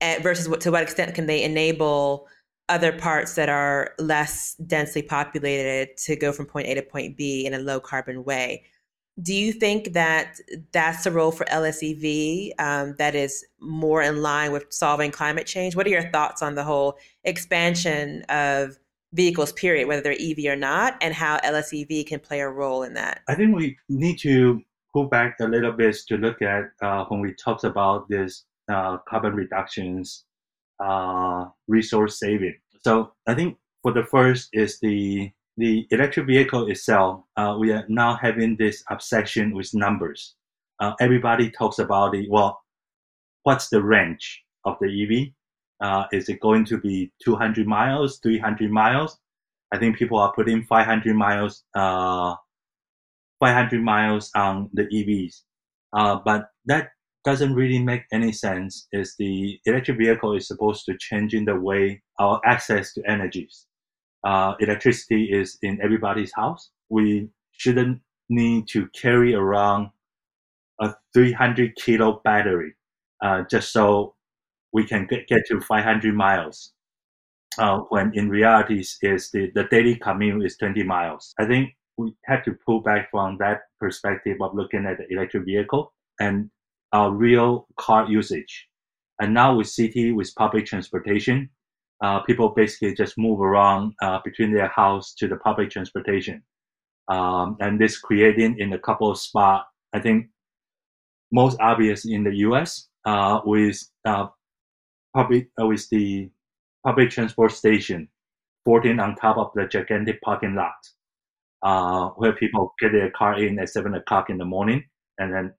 and 0.00 0.22
versus 0.22 0.48
what, 0.48 0.60
to 0.62 0.70
what 0.70 0.82
extent 0.82 1.14
can 1.14 1.26
they 1.26 1.42
enable 1.42 2.26
other 2.68 2.92
parts 2.92 3.34
that 3.34 3.48
are 3.48 3.94
less 3.98 4.54
densely 4.66 5.02
populated 5.02 5.96
to 5.96 6.16
go 6.16 6.32
from 6.32 6.46
point 6.46 6.68
A 6.68 6.74
to 6.74 6.82
point 6.82 7.16
B 7.16 7.46
in 7.46 7.54
a 7.54 7.58
low 7.58 7.80
carbon 7.80 8.24
way. 8.24 8.64
Do 9.20 9.34
you 9.34 9.52
think 9.52 9.94
that 9.94 10.40
that's 10.72 11.04
a 11.06 11.10
role 11.10 11.32
for 11.32 11.44
LSEV 11.46 12.52
um, 12.58 12.94
that 12.98 13.14
is 13.14 13.44
more 13.60 14.02
in 14.02 14.22
line 14.22 14.52
with 14.52 14.66
solving 14.70 15.10
climate 15.10 15.46
change? 15.46 15.74
What 15.74 15.86
are 15.86 15.90
your 15.90 16.08
thoughts 16.10 16.40
on 16.40 16.54
the 16.54 16.62
whole 16.62 16.98
expansion 17.24 18.22
of 18.28 18.78
vehicles, 19.12 19.52
period, 19.52 19.88
whether 19.88 20.02
they're 20.02 20.12
EV 20.12 20.52
or 20.52 20.56
not, 20.56 20.96
and 21.00 21.14
how 21.14 21.38
LSEV 21.38 22.06
can 22.06 22.20
play 22.20 22.40
a 22.40 22.48
role 22.48 22.82
in 22.82 22.94
that? 22.94 23.22
I 23.28 23.34
think 23.34 23.56
we 23.56 23.76
need 23.88 24.18
to 24.20 24.62
go 24.94 25.04
back 25.04 25.36
a 25.40 25.46
little 25.46 25.72
bit 25.72 25.96
to 26.08 26.16
look 26.16 26.40
at 26.42 26.64
uh, 26.82 27.04
when 27.06 27.20
we 27.20 27.34
talked 27.34 27.64
about 27.64 28.08
this 28.08 28.44
uh, 28.70 28.98
carbon 29.08 29.34
reductions, 29.34 30.24
uh, 30.80 31.46
resource 31.66 32.18
saving. 32.18 32.54
So 32.84 33.12
I 33.26 33.34
think 33.34 33.56
for 33.82 33.92
the 33.92 34.04
first 34.04 34.48
is 34.52 34.78
the 34.80 35.30
the 35.58 35.86
electric 35.90 36.26
vehicle 36.26 36.70
itself. 36.70 37.24
Uh, 37.36 37.56
we 37.58 37.72
are 37.72 37.84
now 37.88 38.14
having 38.14 38.56
this 38.56 38.84
obsession 38.90 39.54
with 39.54 39.74
numbers. 39.74 40.36
Uh, 40.78 40.92
everybody 41.00 41.50
talks 41.50 41.80
about 41.80 42.14
it. 42.14 42.26
Well, 42.30 42.60
what's 43.42 43.68
the 43.68 43.82
range 43.82 44.44
of 44.64 44.76
the 44.80 44.86
EV? 44.86 45.32
Uh, 45.80 46.04
is 46.12 46.28
it 46.28 46.40
going 46.40 46.64
to 46.66 46.78
be 46.78 47.12
200 47.24 47.66
miles, 47.66 48.18
300 48.18 48.70
miles? 48.70 49.18
I 49.72 49.78
think 49.78 49.98
people 49.98 50.18
are 50.18 50.32
putting 50.32 50.64
500 50.64 51.14
miles, 51.14 51.64
uh, 51.74 52.36
500 53.40 53.82
miles 53.82 54.30
on 54.36 54.70
the 54.72 54.84
EVs. 54.84 55.42
Uh, 55.92 56.20
but 56.24 56.50
that 56.66 56.90
doesn't 57.24 57.54
really 57.54 57.82
make 57.82 58.04
any 58.12 58.30
sense 58.30 58.86
is 58.92 59.16
the 59.18 59.58
electric 59.66 59.98
vehicle 59.98 60.36
is 60.36 60.46
supposed 60.46 60.84
to 60.86 60.96
change 60.98 61.34
in 61.34 61.44
the 61.44 61.56
way 61.56 62.00
our 62.20 62.40
access 62.44 62.92
to 62.92 63.02
energies. 63.10 63.67
Uh, 64.24 64.54
electricity 64.60 65.24
is 65.24 65.58
in 65.62 65.80
everybody's 65.80 66.32
house. 66.34 66.70
We 66.88 67.28
shouldn't 67.52 68.00
need 68.28 68.68
to 68.68 68.88
carry 68.88 69.34
around 69.34 69.90
a 70.80 70.94
300 71.14 71.74
kilo 71.76 72.20
battery 72.24 72.74
uh, 73.22 73.42
just 73.50 73.72
so 73.72 74.14
we 74.72 74.84
can 74.84 75.06
get, 75.06 75.26
get 75.28 75.46
to 75.48 75.60
500 75.60 76.14
miles. 76.14 76.72
Uh, 77.58 77.78
when 77.88 78.12
in 78.14 78.28
reality 78.28 78.78
is 78.78 79.30
the, 79.32 79.50
the 79.54 79.64
daily 79.70 79.96
commute 79.96 80.44
is 80.44 80.56
20 80.58 80.82
miles. 80.84 81.34
I 81.40 81.46
think 81.46 81.70
we 81.96 82.14
have 82.26 82.44
to 82.44 82.56
pull 82.64 82.80
back 82.80 83.10
from 83.10 83.36
that 83.38 83.62
perspective 83.80 84.36
of 84.40 84.54
looking 84.54 84.86
at 84.86 84.98
the 84.98 85.12
electric 85.12 85.44
vehicle 85.44 85.92
and 86.20 86.50
our 86.92 87.10
real 87.10 87.66
car 87.76 88.08
usage. 88.08 88.68
And 89.20 89.34
now 89.34 89.56
with 89.56 89.68
city, 89.68 90.12
with 90.12 90.32
public 90.36 90.66
transportation, 90.66 91.50
uh, 92.02 92.20
people 92.20 92.50
basically 92.50 92.94
just 92.94 93.18
move 93.18 93.40
around 93.40 93.92
uh, 94.02 94.18
between 94.24 94.52
their 94.52 94.68
house 94.68 95.14
to 95.14 95.28
the 95.28 95.36
public 95.36 95.70
transportation. 95.70 96.42
Um, 97.08 97.56
and 97.60 97.80
this 97.80 97.98
creating 97.98 98.58
in 98.58 98.72
a 98.72 98.78
couple 98.78 99.10
of 99.10 99.18
spots, 99.18 99.66
I 99.92 100.00
think 100.00 100.26
most 101.32 101.58
obvious 101.60 102.04
in 102.04 102.24
the 102.24 102.36
US 102.48 102.88
uh, 103.04 103.40
with 103.44 103.78
uh, 104.04 104.26
public 105.14 105.48
uh, 105.60 105.66
with 105.66 105.88
the 105.90 106.30
public 106.86 107.10
transport 107.10 107.52
station 107.52 108.08
14 108.64 109.00
on 109.00 109.16
top 109.16 109.36
of 109.38 109.50
the 109.54 109.66
gigantic 109.66 110.20
parking 110.20 110.54
lot 110.54 110.76
uh, 111.62 112.10
where 112.16 112.34
people 112.34 112.74
get 112.80 112.92
their 112.92 113.10
car 113.10 113.38
in 113.38 113.58
at 113.58 113.70
7 113.70 113.94
o'clock 113.94 114.30
in 114.30 114.38
the 114.38 114.44
morning 114.44 114.84
and 115.18 115.34
then 115.34 115.52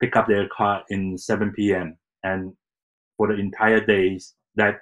pick 0.00 0.16
up 0.16 0.26
their 0.26 0.48
car 0.48 0.82
in 0.88 1.16
7 1.16 1.52
p.m. 1.54 1.96
and 2.24 2.52
for 3.18 3.28
the 3.28 3.34
entire 3.34 3.84
days, 3.84 4.34
that 4.54 4.76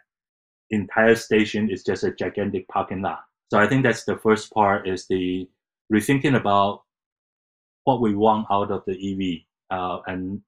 entire 0.71 1.15
station 1.15 1.71
is 1.71 1.85
just 1.85 2.05
a 2.05 2.13
gigantic 2.13 2.69
parking 2.69 3.03
lot. 3.03 3.21
So 3.51 3.59
I 3.59 3.69
think 3.69 3.85
that's 3.85 4.05
the 4.05 4.17
first 4.19 4.53
part 4.53 4.89
is 4.89 5.07
the 5.07 5.49
rethinking 5.93 6.37
about 6.37 6.83
what 7.85 8.01
we 8.01 8.15
want 8.15 8.47
out 8.51 8.71
of 8.71 8.83
the 8.87 8.95
EV 8.95 9.77
uh, 9.77 10.01
and 10.07 10.41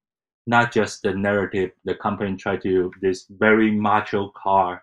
not 0.47 0.73
just 0.73 1.03
the 1.03 1.15
narrative. 1.15 1.71
The 1.85 1.95
company 1.95 2.37
try 2.37 2.57
to 2.57 2.91
this 3.01 3.27
very 3.31 3.71
macho 3.71 4.33
car 4.37 4.83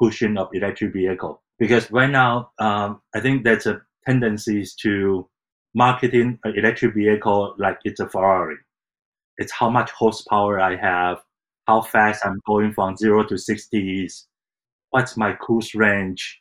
pushing 0.00 0.38
of 0.38 0.48
electric 0.52 0.92
vehicle. 0.92 1.42
Because 1.58 1.90
right 1.90 2.10
now 2.10 2.52
um, 2.58 3.02
I 3.14 3.20
think 3.20 3.44
there's 3.44 3.66
a 3.66 3.82
tendency 4.06 4.64
to 4.82 5.28
marketing 5.74 6.38
an 6.44 6.54
electric 6.56 6.94
vehicle 6.94 7.54
like 7.58 7.78
it's 7.84 8.00
a 8.00 8.08
Ferrari. 8.08 8.56
It's 9.38 9.52
how 9.52 9.70
much 9.70 9.90
horsepower 9.90 10.60
I 10.60 10.76
have, 10.76 11.18
how 11.66 11.82
fast 11.82 12.24
I'm 12.24 12.40
going 12.46 12.72
from 12.72 12.96
zero 12.96 13.24
to 13.24 13.34
60s, 13.34 14.24
what's 14.90 15.16
my 15.16 15.32
cruise 15.32 15.74
range, 15.74 16.40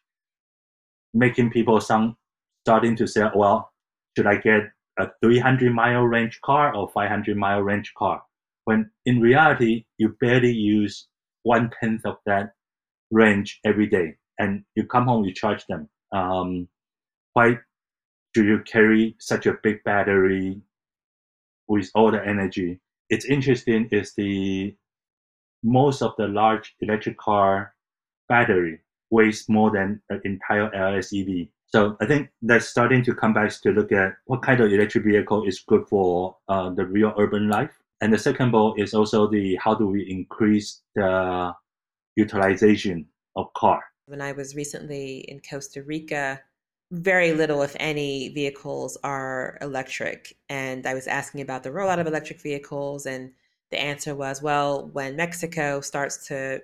making 1.14 1.52
people 1.52 1.80
some 1.80 2.18
starting 2.66 2.96
to 2.98 3.08
say, 3.08 3.24
well, 3.36 3.72
should 4.16 4.28
I 4.28 4.38
get 4.38 4.72
a 5.00 5.08
300 5.24 5.74
mile 5.74 6.04
range 6.04 6.40
car 6.44 6.76
or 6.76 6.90
500 6.90 7.38
mile 7.38 7.62
range 7.62 7.94
car? 7.98 8.22
When 8.66 8.90
in 9.06 9.20
reality, 9.22 9.86
you 9.98 10.16
barely 10.20 10.52
use 10.52 11.08
one 11.44 11.72
tenth 11.80 12.06
of 12.06 12.18
that 12.26 12.54
range 13.12 13.60
every 13.66 13.88
day, 13.88 14.16
and 14.38 14.64
you 14.76 14.86
come 14.86 15.06
home, 15.06 15.26
you 15.26 15.34
charge 15.34 15.66
them. 15.68 15.90
Um, 16.12 16.68
why 17.34 17.58
do 18.34 18.44
you 18.44 18.60
carry 18.60 19.16
such 19.20 19.46
a 19.48 19.58
big 19.64 19.84
battery 19.84 20.62
with 21.68 21.90
all 21.96 22.12
the 22.12 22.24
energy? 22.26 22.80
it's 23.10 23.26
interesting 23.26 23.90
is 23.92 24.14
the 24.16 24.76
most 25.64 26.02
of 26.02 26.14
the 26.18 26.28
large 26.28 26.76
electric 26.80 27.18
car 27.18 27.74
battery 28.30 28.80
weighs 29.10 29.50
more 29.50 29.72
than 29.72 30.02
an 30.10 30.22
entire 30.24 30.70
LSEV. 30.70 31.50
So 31.68 31.98
I 32.00 32.06
think 32.06 32.30
that's 32.42 32.68
starting 32.68 33.04
to 33.04 33.13
come 33.13 33.34
back 33.34 33.52
to 33.62 33.72
look 33.72 33.92
at 33.92 34.13
what 34.26 34.42
kind 34.42 34.60
of 34.62 34.72
electric 34.72 35.04
vehicle 35.04 35.46
is 35.46 35.60
good 35.60 35.88
for 35.88 36.38
uh, 36.48 36.70
the 36.70 36.86
real 36.86 37.13
urban 37.18 37.50
life. 37.50 37.72
And 38.02 38.13
the 38.13 38.18
second 38.18 38.52
goal 38.52 38.76
is 38.78 38.94
also 38.94 39.28
the 39.28 39.56
how 39.58 39.76
do 39.76 39.86
we 39.88 40.10
increase 40.10 40.82
the 40.96 41.54
utilization 42.15 43.06
of 43.36 43.54
car. 43.54 43.84
When 44.06 44.22
I 44.22 44.32
was 44.32 44.56
recently 44.56 45.20
in 45.28 45.42
Costa 45.48 45.84
Rica, 45.84 46.42
very 46.92 47.34
little, 47.34 47.62
if 47.62 47.76
any, 47.80 48.30
vehicles 48.30 48.98
are 49.04 49.58
electric. 49.62 50.36
And 50.50 50.88
I 50.88 50.94
was 50.96 51.08
asking 51.08 51.42
about 51.42 51.62
the 51.62 51.70
rollout 51.70 52.00
of 52.00 52.08
electric 52.08 52.42
vehicles, 52.42 53.06
and 53.06 53.32
the 53.70 53.80
answer 53.80 54.15
was, 54.15 54.42
well, 54.42 54.88
when 54.88 55.15
Mexico 55.15 55.82
starts 55.82 56.28
to, 56.28 56.62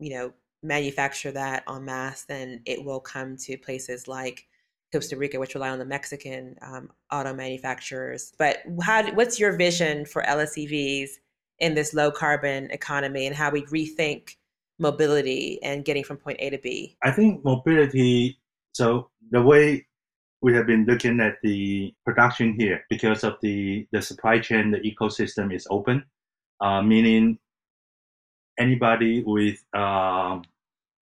you 0.00 0.10
know, 0.10 0.32
manufacture 0.64 1.30
that 1.30 1.62
en 1.68 1.84
masse, 1.84 2.24
then 2.24 2.62
it 2.64 2.84
will 2.84 3.00
come 3.00 3.36
to 3.36 3.56
places 3.58 4.08
like 4.08 4.46
Costa 4.92 5.16
Rica, 5.16 5.38
which 5.38 5.54
rely 5.54 5.70
on 5.70 5.78
the 5.78 5.84
Mexican 5.84 6.56
um, 6.62 6.90
auto 7.12 7.34
manufacturers. 7.34 8.32
But 8.38 8.58
how, 8.82 9.12
what's 9.12 9.38
your 9.38 9.56
vision 9.56 10.06
for 10.06 10.22
LSEVs 10.22 11.10
in 11.58 11.74
this 11.74 11.94
low 11.94 12.10
carbon 12.10 12.70
economy 12.70 13.26
and 13.26 13.36
how 13.36 13.50
we 13.50 13.62
rethink 13.66 14.36
mobility 14.78 15.60
and 15.62 15.84
getting 15.84 16.04
from 16.04 16.16
point 16.16 16.38
A 16.40 16.50
to 16.50 16.58
B? 16.58 16.96
I 17.02 17.10
think 17.10 17.44
mobility, 17.44 18.38
so 18.72 19.10
the 19.30 19.42
way 19.42 19.86
we 20.42 20.54
have 20.54 20.66
been 20.66 20.84
looking 20.84 21.20
at 21.20 21.36
the 21.42 21.92
production 22.04 22.54
here 22.58 22.84
because 22.88 23.24
of 23.24 23.34
the, 23.42 23.86
the 23.92 24.00
supply 24.00 24.38
chain, 24.38 24.70
the 24.70 24.78
ecosystem 24.78 25.54
is 25.54 25.66
open, 25.70 26.04
uh, 26.60 26.82
meaning 26.82 27.38
anybody 28.58 29.22
with 29.26 29.64
uh, 29.74 30.38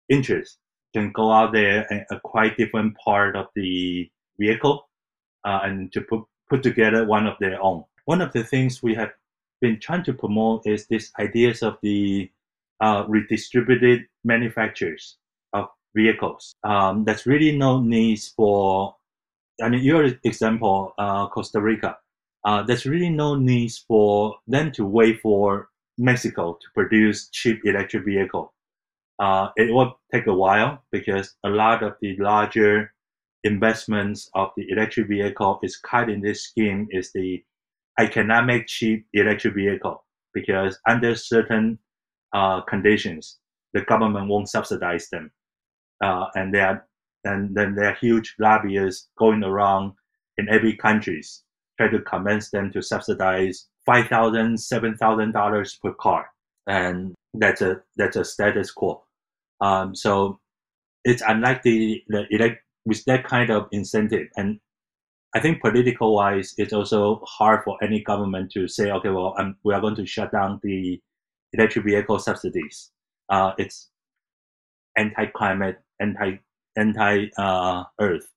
interest 0.09 0.59
can 0.95 1.13
go 1.13 1.31
out 1.31 1.53
there 1.53 1.87
and 1.91 2.05
acquire 2.11 2.55
different 2.55 2.97
part 3.05 3.37
of 3.37 3.47
the 3.55 4.11
vehicle 4.39 4.89
uh, 5.45 5.61
and 5.63 5.93
to 5.93 6.01
put, 6.01 6.25
put 6.49 6.63
together 6.63 7.05
one 7.05 7.27
of 7.27 7.37
their 7.41 7.61
own. 7.63 7.85
One 8.07 8.21
of 8.21 8.33
the 8.33 8.45
things 8.45 8.83
we 8.83 8.95
have 8.95 9.11
been 9.61 9.79
trying 9.81 10.05
to 10.05 10.13
promote 10.13 10.67
is 10.67 10.87
this 10.87 11.11
ideas 11.19 11.63
of 11.63 11.77
the 11.83 12.31
uh, 12.81 13.05
redistributed 13.09 14.07
manufacturers 14.25 15.17
of 15.53 15.69
vehicles. 15.95 16.55
Um, 16.63 17.05
there's 17.05 17.27
really 17.27 17.57
no 17.57 17.81
needs 17.81 18.29
for, 18.29 18.97
I 19.63 19.69
mean, 19.69 19.83
your 19.83 20.05
example, 20.25 20.95
uh, 20.99 21.29
Costa 21.29 21.61
Rica. 21.61 21.97
Uh, 22.45 22.63
there's 22.63 22.87
really 22.87 23.11
no 23.11 23.35
needs 23.35 23.85
for 23.89 24.37
them 24.47 24.71
to 24.73 24.85
wait 24.85 25.21
for 25.21 25.69
Mexico 25.99 26.59
to 26.61 26.67
produce 26.75 27.29
cheap 27.31 27.61
electric 27.65 28.05
vehicle. 28.05 28.53
Uh, 29.19 29.49
it 29.57 29.73
will 29.73 29.99
take 30.13 30.27
a 30.27 30.35
while 30.35 30.83
because 30.93 31.35
a 31.45 31.49
lot 31.49 31.83
of 31.83 31.95
the 32.03 32.17
larger 32.19 32.93
investments 33.45 34.29
of 34.35 34.51
the 34.57 34.69
electric 34.71 35.09
vehicle 35.09 35.59
is 35.63 35.77
cut 35.77 36.11
in 36.11 36.21
this 36.21 36.43
scheme 36.45 36.87
is 36.91 37.13
the 37.13 37.43
I 37.99 38.07
cannot 38.07 38.45
make 38.47 38.67
cheap 38.67 39.07
electric 39.15 39.55
vehicle 39.55 40.05
because 40.35 40.79
under 40.87 41.15
certain 41.15 41.79
uh, 42.35 42.61
conditions 42.63 43.39
the 43.73 43.83
government 43.83 44.29
won't 44.29 44.49
subsidize 44.51 45.09
them, 45.11 45.31
uh, 46.03 46.27
and 46.35 46.55
there 46.55 46.87
and 47.25 47.55
then 47.55 47.75
there 47.75 47.91
are 47.91 47.95
huge 47.95 48.35
lobbyists 48.39 49.09
going 49.19 49.43
around 49.43 49.93
in 50.39 50.49
every 50.49 50.77
countries 50.77 51.43
try 51.79 51.89
to 51.89 52.01
convince 52.01 52.51
them 52.51 52.71
to 52.73 52.83
subsidize 52.83 53.67
five 53.85 54.09
thousand, 54.09 54.59
seven 54.61 54.97
thousand 54.97 55.33
dollars 55.33 55.79
per 55.83 55.93
car, 55.95 56.31
and 56.67 57.15
that's 57.35 57.63
a 57.63 57.81
that's 57.97 58.17
a 58.17 58.25
status 58.25 58.71
quo. 58.71 59.03
Um, 59.61 59.95
so 59.95 60.41
it's 61.05 61.23
unlikely 61.27 62.05
that 62.09 62.27
elect 62.31 62.63
with 62.85 63.05
that 63.07 63.25
kind 63.25 63.51
of 63.51 63.67
incentive, 63.73 64.29
and 64.37 64.61
I 65.35 65.41
think 65.41 65.61
political 65.61 66.15
wise, 66.15 66.55
it's 66.57 66.73
also 66.73 67.21
hard 67.27 67.63
for 67.65 67.77
any 67.83 68.03
government 68.03 68.51
to 68.53 68.69
say, 68.69 68.91
okay, 68.91 69.11
well, 69.11 69.35
we 69.65 69.75
are 69.75 69.81
going 69.81 69.97
to 69.97 70.07
shut 70.07 70.33
down 70.33 70.61
the 70.63 71.01
electric 71.53 71.85
vehicle 71.85 72.19
subsidies. 72.19 72.91
Uh, 73.29 73.53
it's 73.59 73.91
anti-climate, 74.97 75.79
anti 76.01 76.39
anti 76.77 77.27
uh, 77.39 77.85
earth. 78.01 78.29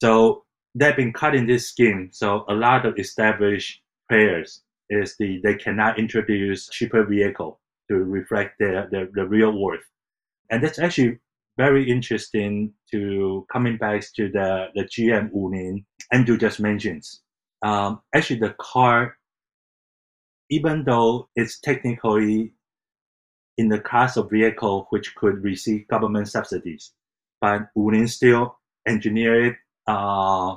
So 0.00 0.44
they've 0.74 0.96
been 0.96 1.12
cutting 1.12 1.46
this 1.46 1.68
scheme. 1.68 2.10
So 2.12 2.44
a 2.48 2.54
lot 2.54 2.86
of 2.86 2.98
established 2.98 3.80
players 4.10 4.62
is 4.90 5.16
the 5.18 5.40
they 5.44 5.54
cannot 5.54 5.98
introduce 5.98 6.68
cheaper 6.70 7.04
vehicle 7.04 7.60
to 7.90 7.96
reflect 7.96 8.54
their, 8.58 8.88
their 8.90 9.08
the 9.12 9.26
real 9.26 9.52
worth 9.52 9.84
and 10.50 10.62
that's 10.62 10.78
actually 10.78 11.18
very 11.56 11.90
interesting 11.90 12.72
to 12.90 13.44
coming 13.52 13.76
back 13.76 14.02
to 14.14 14.30
the, 14.30 14.66
the 14.74 14.84
GM 14.84 15.30
Wuling 15.32 15.84
Andrew 16.12 16.38
just 16.38 16.60
mentions. 16.60 17.22
Um, 17.62 18.00
actually, 18.14 18.38
the 18.38 18.54
car, 18.60 19.16
even 20.50 20.84
though 20.84 21.28
it's 21.34 21.58
technically 21.60 22.54
in 23.58 23.68
the 23.68 23.80
class 23.80 24.16
of 24.16 24.30
vehicle 24.30 24.86
which 24.90 25.14
could 25.16 25.42
receive 25.42 25.88
government 25.88 26.28
subsidies, 26.28 26.92
but 27.40 27.62
Wuling 27.76 28.08
still 28.08 28.56
engineered 28.86 29.46
it 29.46 29.56
uh, 29.88 30.56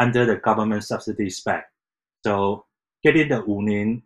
under 0.00 0.26
the 0.26 0.36
government 0.36 0.82
subsidy 0.82 1.30
spec. 1.30 1.66
So 2.26 2.66
getting 3.04 3.28
the 3.28 3.42
Wuling 3.42 4.02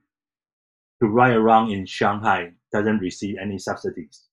to 1.01 1.09
ride 1.09 1.37
around 1.37 1.71
in 1.71 1.87
Shanghai 1.87 2.53
doesn't 2.73 2.99
receive 2.99 3.37
any 3.41 3.59
subsidies. 3.59 4.28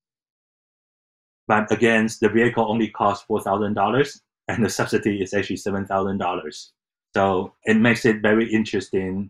But 1.48 1.72
again, 1.72 2.08
the 2.22 2.30
vehicle 2.30 2.66
only 2.68 2.90
costs 2.90 3.26
four 3.26 3.42
thousand 3.42 3.74
dollars, 3.74 4.22
and 4.48 4.64
the 4.64 4.70
subsidy 4.70 5.22
is 5.22 5.34
actually 5.34 5.58
seven 5.58 5.86
thousand 5.86 6.18
dollars. 6.18 6.74
So 7.16 7.54
it 7.64 7.78
makes 7.78 8.06
it 8.06 8.22
very 8.22 8.52
interesting. 8.52 9.30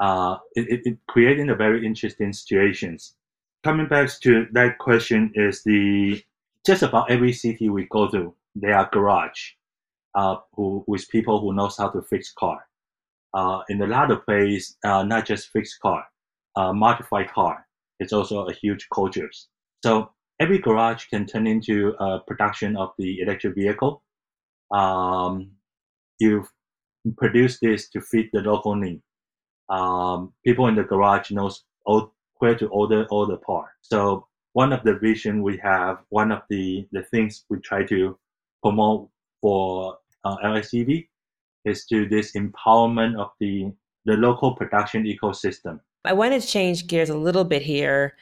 Uh, 0.00 0.38
it, 0.56 0.68
it, 0.68 0.80
it 0.86 0.98
creating 1.08 1.50
a 1.50 1.54
very 1.54 1.84
interesting 1.86 2.32
situations. 2.32 3.14
Coming 3.62 3.88
back 3.88 4.08
to 4.22 4.46
that 4.52 4.78
question 4.78 5.32
is 5.34 5.62
the 5.64 6.22
just 6.66 6.82
about 6.82 7.10
every 7.10 7.32
city 7.32 7.68
we 7.68 7.84
go 7.90 8.08
to, 8.10 8.34
there 8.54 8.74
are 8.76 8.88
garage 8.92 9.52
uh, 10.14 10.36
who 10.54 10.84
with 10.86 11.08
people 11.10 11.40
who 11.40 11.52
knows 11.52 11.76
how 11.76 11.88
to 11.90 12.02
fix 12.02 12.32
car. 12.32 12.66
Uh, 13.34 13.60
in 13.68 13.80
a 13.82 13.86
lot 13.86 14.10
of 14.10 14.24
places, 14.26 14.76
uh, 14.84 15.02
not 15.02 15.26
just 15.26 15.50
fix 15.50 15.78
car, 15.78 16.04
uh, 16.56 16.72
modified 16.72 17.30
car. 17.32 17.66
It's 18.00 18.12
also 18.12 18.46
a 18.46 18.52
huge 18.52 18.88
culture. 18.92 19.30
So 19.84 20.10
every 20.40 20.58
garage 20.58 21.04
can 21.04 21.26
turn 21.26 21.46
into 21.46 21.94
a 22.00 22.18
production 22.20 22.76
of 22.76 22.92
the 22.98 23.20
electric 23.20 23.54
vehicle. 23.54 24.02
Um, 24.72 25.52
you 26.18 26.46
produce 27.18 27.60
this 27.60 27.90
to 27.90 28.00
fit 28.00 28.26
the 28.32 28.40
local 28.40 28.74
need. 28.74 29.02
Um, 29.68 30.32
people 30.44 30.66
in 30.66 30.74
the 30.74 30.82
garage 30.82 31.30
knows 31.30 31.64
where 32.38 32.56
to 32.56 32.66
order 32.68 33.06
all 33.10 33.26
the 33.26 33.36
parts. 33.36 33.72
So 33.82 34.26
one 34.54 34.72
of 34.72 34.82
the 34.82 34.94
vision 34.94 35.42
we 35.42 35.58
have, 35.58 35.98
one 36.08 36.32
of 36.32 36.42
the, 36.48 36.88
the 36.90 37.02
things 37.04 37.44
we 37.50 37.60
try 37.60 37.84
to 37.84 38.18
promote 38.62 39.08
for 39.40 39.98
uh, 40.24 40.36
LSEV 40.44 41.06
is 41.66 41.84
to 41.86 42.08
this 42.08 42.32
empowerment 42.32 43.18
of 43.18 43.30
the, 43.40 43.70
the 44.06 44.14
local 44.14 44.54
production 44.54 45.04
ecosystem. 45.04 45.80
I 46.04 46.14
want 46.14 46.40
to 46.40 46.46
change 46.46 46.86
gears 46.86 47.10
a 47.10 47.16
little 47.16 47.44
bit 47.44 47.62
here 47.62 48.14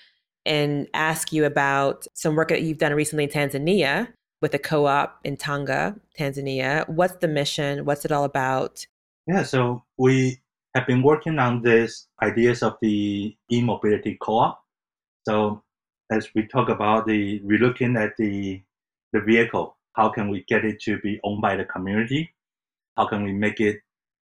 and 0.48 0.88
ask 0.94 1.32
you 1.32 1.44
about 1.44 2.06
some 2.14 2.34
work 2.34 2.48
that 2.48 2.62
you've 2.62 2.78
done 2.78 2.94
recently 2.94 3.24
in 3.24 3.30
Tanzania 3.30 4.08
with 4.42 4.54
a 4.54 4.58
co 4.58 4.86
op 4.86 5.20
in 5.22 5.36
Tanga, 5.36 5.94
Tanzania. 6.18 6.88
What's 6.88 7.16
the 7.16 7.28
mission? 7.28 7.84
What's 7.84 8.04
it 8.04 8.10
all 8.10 8.24
about? 8.24 8.86
Yeah, 9.26 9.42
so 9.42 9.84
we 9.98 10.38
have 10.74 10.86
been 10.86 11.02
working 11.02 11.38
on 11.38 11.62
this 11.62 12.08
ideas 12.22 12.62
of 12.62 12.76
the 12.80 13.36
e-mobility 13.52 14.16
co-op. 14.22 14.64
So 15.26 15.62
as 16.10 16.28
we 16.34 16.46
talk 16.46 16.70
about 16.70 17.06
the, 17.06 17.40
we're 17.44 17.58
looking 17.58 17.96
at 17.96 18.16
the 18.16 18.62
the 19.12 19.20
vehicle. 19.20 19.76
How 19.94 20.08
can 20.10 20.28
we 20.28 20.44
get 20.48 20.64
it 20.64 20.80
to 20.82 20.98
be 20.98 21.20
owned 21.24 21.42
by 21.42 21.56
the 21.56 21.64
community? 21.64 22.34
How 22.96 23.06
can 23.06 23.24
we 23.24 23.32
make 23.32 23.60
it 23.60 23.80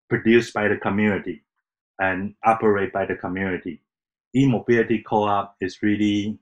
produced 0.09 0.53
by 0.53 0.67
the 0.67 0.77
community 0.77 1.43
and 1.99 2.35
operate 2.43 2.93
by 2.93 3.05
the 3.05 3.15
community? 3.15 3.81
E-mobility 4.35 5.03
co-op 5.07 5.55
is 5.61 5.81
really 5.81 6.37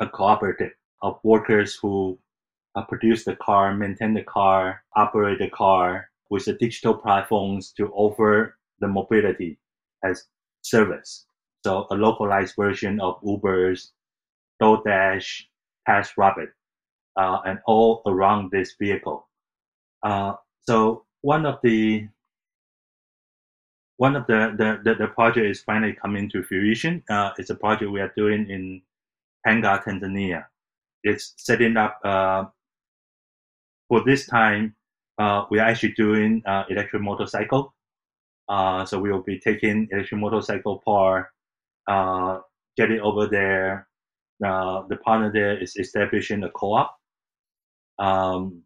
a 0.00 0.08
cooperative 0.08 0.72
of 1.02 1.18
workers 1.22 1.78
who 1.80 2.18
uh, 2.74 2.84
produce 2.84 3.24
the 3.24 3.36
car, 3.36 3.74
maintain 3.74 4.14
the 4.14 4.22
car, 4.22 4.82
operate 4.96 5.38
the 5.38 5.50
car 5.50 6.08
with 6.30 6.44
the 6.44 6.54
digital 6.54 6.94
platforms 6.94 7.72
to 7.76 7.88
offer 7.88 8.56
the 8.80 8.88
mobility 8.88 9.58
as 10.04 10.24
service. 10.62 11.26
So 11.64 11.86
a 11.90 11.94
localized 11.94 12.54
version 12.56 13.00
of 13.00 13.18
Uber's, 13.22 13.92
DoorDash, 14.62 15.42
TaskRabbit, 15.88 16.48
uh, 17.16 17.38
and 17.44 17.58
all 17.66 18.02
around 18.06 18.50
this 18.50 18.74
vehicle. 18.80 19.28
Uh, 20.02 20.34
so 20.62 21.04
one 21.22 21.44
of 21.44 21.58
the 21.62 22.08
one 24.00 24.16
of 24.16 24.26
the, 24.28 24.54
the, 24.56 24.80
the, 24.82 24.94
the 24.94 25.08
project 25.08 25.44
is 25.44 25.60
finally 25.60 25.92
coming 25.92 26.26
to 26.30 26.42
fruition. 26.42 27.02
Uh, 27.10 27.32
it's 27.36 27.50
a 27.50 27.54
project 27.54 27.90
we 27.90 28.00
are 28.00 28.10
doing 28.16 28.48
in 28.48 28.80
Tanga, 29.46 29.82
Tanzania. 29.86 30.46
It's 31.02 31.34
setting 31.36 31.76
up, 31.76 32.00
uh, 32.02 32.44
for 33.88 34.02
this 34.06 34.26
time, 34.26 34.74
uh, 35.18 35.44
we 35.50 35.58
are 35.58 35.68
actually 35.68 35.92
doing 35.98 36.42
uh, 36.46 36.64
electric 36.70 37.02
motorcycle. 37.02 37.74
Uh, 38.48 38.86
so 38.86 38.98
we 38.98 39.12
will 39.12 39.20
be 39.20 39.38
taking 39.38 39.86
electric 39.92 40.18
motorcycle 40.18 40.80
part, 40.82 41.26
uh, 41.86 42.38
get 42.78 42.90
it 42.90 43.00
over 43.00 43.26
there. 43.26 43.86
The 44.40 44.98
partner 45.04 45.30
there 45.30 45.62
is 45.62 45.76
establishing 45.76 46.42
a 46.44 46.48
co-op. 46.48 46.96
Um, 47.98 48.62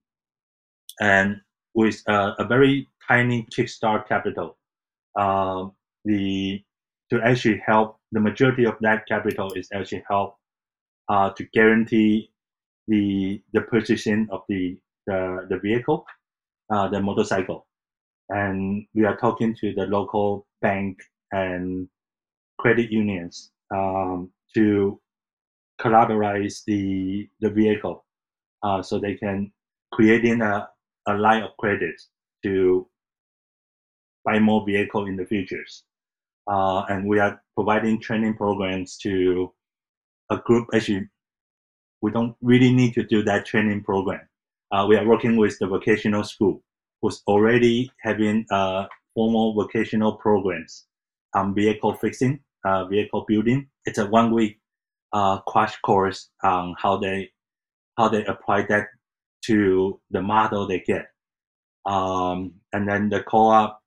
and 1.00 1.40
with 1.74 2.00
a 2.06 2.46
very 2.48 2.86
tiny 3.08 3.48
kickstart 3.52 4.06
capital, 4.06 4.58
um, 5.16 5.72
the 6.04 6.62
to 7.10 7.20
actually 7.22 7.62
help 7.66 7.98
the 8.12 8.20
majority 8.20 8.64
of 8.66 8.76
that 8.80 9.06
capital 9.06 9.52
is 9.54 9.68
actually 9.74 10.04
help 10.08 10.36
uh, 11.08 11.30
to 11.30 11.44
guarantee 11.54 12.30
the 12.88 13.42
the 13.52 13.62
purchasing 13.62 14.28
of 14.30 14.42
the 14.48 14.78
the, 15.06 15.46
the 15.50 15.58
vehicle, 15.58 16.06
uh, 16.70 16.88
the 16.88 17.00
motorcycle, 17.00 17.66
and 18.30 18.86
we 18.94 19.04
are 19.04 19.16
talking 19.16 19.56
to 19.60 19.74
the 19.74 19.86
local 19.86 20.46
bank 20.62 20.98
and 21.32 21.88
credit 22.58 22.90
unions 22.92 23.52
um, 23.74 24.30
to 24.54 25.00
collateralize 25.80 26.64
the 26.66 27.28
the 27.40 27.50
vehicle, 27.50 28.04
uh, 28.62 28.82
so 28.82 28.98
they 28.98 29.14
can 29.14 29.52
create 29.92 30.24
in 30.24 30.42
a, 30.42 30.68
a 31.08 31.14
line 31.14 31.42
of 31.42 31.56
credit 31.58 31.94
to 32.44 32.88
buy 34.24 34.38
more 34.38 34.64
vehicle 34.66 35.06
in 35.06 35.16
the 35.16 35.26
futures. 35.26 35.84
Uh, 36.50 36.82
and 36.88 37.08
we 37.08 37.18
are 37.18 37.40
providing 37.54 38.00
training 38.00 38.34
programs 38.34 38.96
to 38.98 39.52
a 40.30 40.36
group. 40.38 40.68
Actually, 40.74 41.08
we 42.02 42.10
don't 42.10 42.36
really 42.42 42.72
need 42.72 42.92
to 42.94 43.02
do 43.02 43.22
that 43.22 43.46
training 43.46 43.82
program. 43.82 44.20
Uh, 44.70 44.86
we 44.88 44.96
are 44.96 45.06
working 45.06 45.36
with 45.36 45.56
the 45.58 45.66
vocational 45.66 46.24
school, 46.24 46.62
who's 47.00 47.22
already 47.26 47.90
having 48.00 48.44
uh, 48.50 48.86
formal 49.14 49.54
vocational 49.54 50.16
programs 50.16 50.86
on 51.34 51.54
vehicle 51.54 51.94
fixing, 51.94 52.40
uh, 52.64 52.84
vehicle 52.86 53.24
building. 53.26 53.68
It's 53.86 53.98
a 53.98 54.06
one 54.06 54.34
week 54.34 54.58
uh, 55.12 55.38
crash 55.42 55.76
course 55.80 56.28
on 56.42 56.74
how 56.78 56.98
they 56.98 57.30
how 57.96 58.08
they 58.08 58.24
apply 58.24 58.66
that 58.68 58.88
to 59.46 60.00
the 60.10 60.20
model 60.20 60.66
they 60.66 60.80
get. 60.80 61.06
Um, 61.86 62.54
and 62.72 62.88
then 62.88 63.08
the 63.08 63.22
co-op 63.22 63.80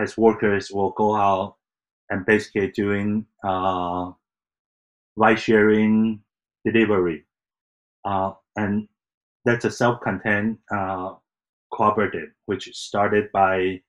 as 0.00 0.16
workers 0.16 0.70
will 0.70 0.90
go 0.90 1.14
out 1.14 1.56
and 2.10 2.26
basically 2.26 2.70
doing 2.72 3.26
uh, 3.44 4.10
ride 5.16 5.38
sharing 5.38 6.20
delivery. 6.64 7.24
Uh, 8.04 8.32
and 8.56 8.88
that's 9.44 9.64
a 9.64 9.70
self-contained 9.70 10.58
uh, 10.74 11.14
cooperative, 11.72 12.28
which 12.46 12.68
started 12.74 13.30
by 13.32 13.80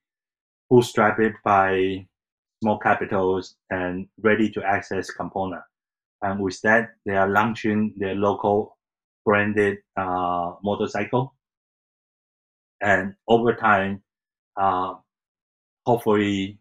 bootstrapped 0.71 1.33
by 1.43 2.05
small 2.61 2.77
capitals 2.79 3.55
and 3.69 4.07
ready 4.21 4.49
to 4.49 4.63
access 4.63 5.09
component. 5.09 5.63
And 6.21 6.39
with 6.39 6.61
that, 6.61 6.89
they 7.05 7.15
are 7.15 7.27
launching 7.29 7.93
their 7.97 8.15
local 8.15 8.77
branded 9.25 9.79
uh, 9.97 10.53
motorcycle. 10.63 11.33
And 12.81 13.15
over 13.27 13.55
time, 13.55 14.03
uh, 14.59 14.95
hopefully 15.85 16.59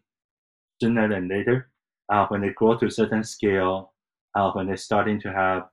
sooner 0.81 1.07
than 1.07 1.27
later, 1.27 1.69
uh, 2.09 2.25
when 2.27 2.41
they 2.41 2.49
grow 2.49 2.77
to 2.77 2.87
a 2.87 2.91
certain 2.91 3.23
scale, 3.23 3.93
uh, 4.35 4.51
when 4.51 4.67
they're 4.67 4.77
starting 4.77 5.19
to 5.21 5.31
have 5.31 5.63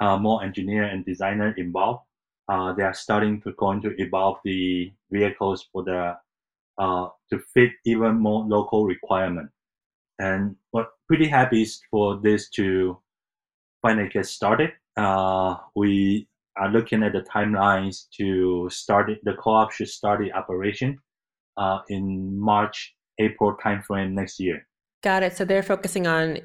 uh, 0.00 0.18
more 0.18 0.42
engineer 0.42 0.84
and 0.84 1.04
designer 1.04 1.54
involved, 1.56 2.02
uh, 2.48 2.72
they 2.72 2.82
are 2.82 2.94
starting 2.94 3.40
to 3.40 3.52
going 3.52 3.80
to 3.80 3.94
evolve 3.98 4.38
the 4.44 4.92
vehicles 5.10 5.66
for 5.72 5.82
the 5.84 6.14
uh, 6.78 7.08
to 7.30 7.38
fit 7.54 7.70
even 7.86 8.16
more 8.16 8.44
local 8.44 8.84
requirement. 8.84 9.48
And 10.18 10.56
we're 10.72 10.86
pretty 11.06 11.28
happy 11.28 11.66
for 11.90 12.20
this 12.20 12.50
to 12.50 12.98
finally 13.80 14.08
get 14.08 14.26
started. 14.26 14.72
Uh, 14.96 15.56
we 15.74 16.28
are 16.56 16.70
looking 16.70 17.02
at 17.02 17.12
the 17.12 17.20
timelines 17.20 18.06
to 18.16 18.68
start 18.70 19.10
it, 19.10 19.20
the 19.24 19.34
co-op 19.34 19.72
should 19.72 19.88
start 19.88 20.20
the 20.20 20.32
operation 20.32 20.98
uh, 21.56 21.80
in 21.88 22.38
March, 22.38 22.94
April 23.18 23.56
timeframe 23.64 24.12
next 24.12 24.40
year. 24.40 24.66
Got 25.02 25.22
it. 25.22 25.36
So 25.36 25.44
they're 25.44 25.62
focusing 25.62 26.06
on 26.06 26.38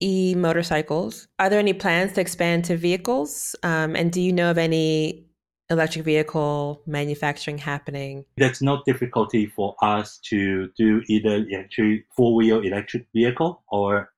e 0.00 0.34
motorcycles. 0.34 1.28
Are 1.38 1.48
there 1.48 1.58
any 1.58 1.72
plans 1.72 2.12
to 2.12 2.20
expand 2.20 2.64
to 2.66 2.76
vehicles? 2.76 3.56
Um, 3.62 3.96
and 3.96 4.12
do 4.12 4.20
you 4.20 4.32
know 4.32 4.50
of 4.50 4.58
any 4.58 5.26
electric 5.70 6.04
vehicle 6.04 6.82
manufacturing 6.86 7.58
happening? 7.58 8.24
There's 8.36 8.60
no 8.60 8.82
difficulty 8.84 9.46
for 9.46 9.74
us 9.82 10.18
to 10.30 10.68
do 10.76 11.02
either 11.08 11.44
electric 11.48 12.06
four 12.16 12.34
wheel 12.34 12.60
electric 12.60 13.06
vehicle 13.14 13.62
or 13.70 14.10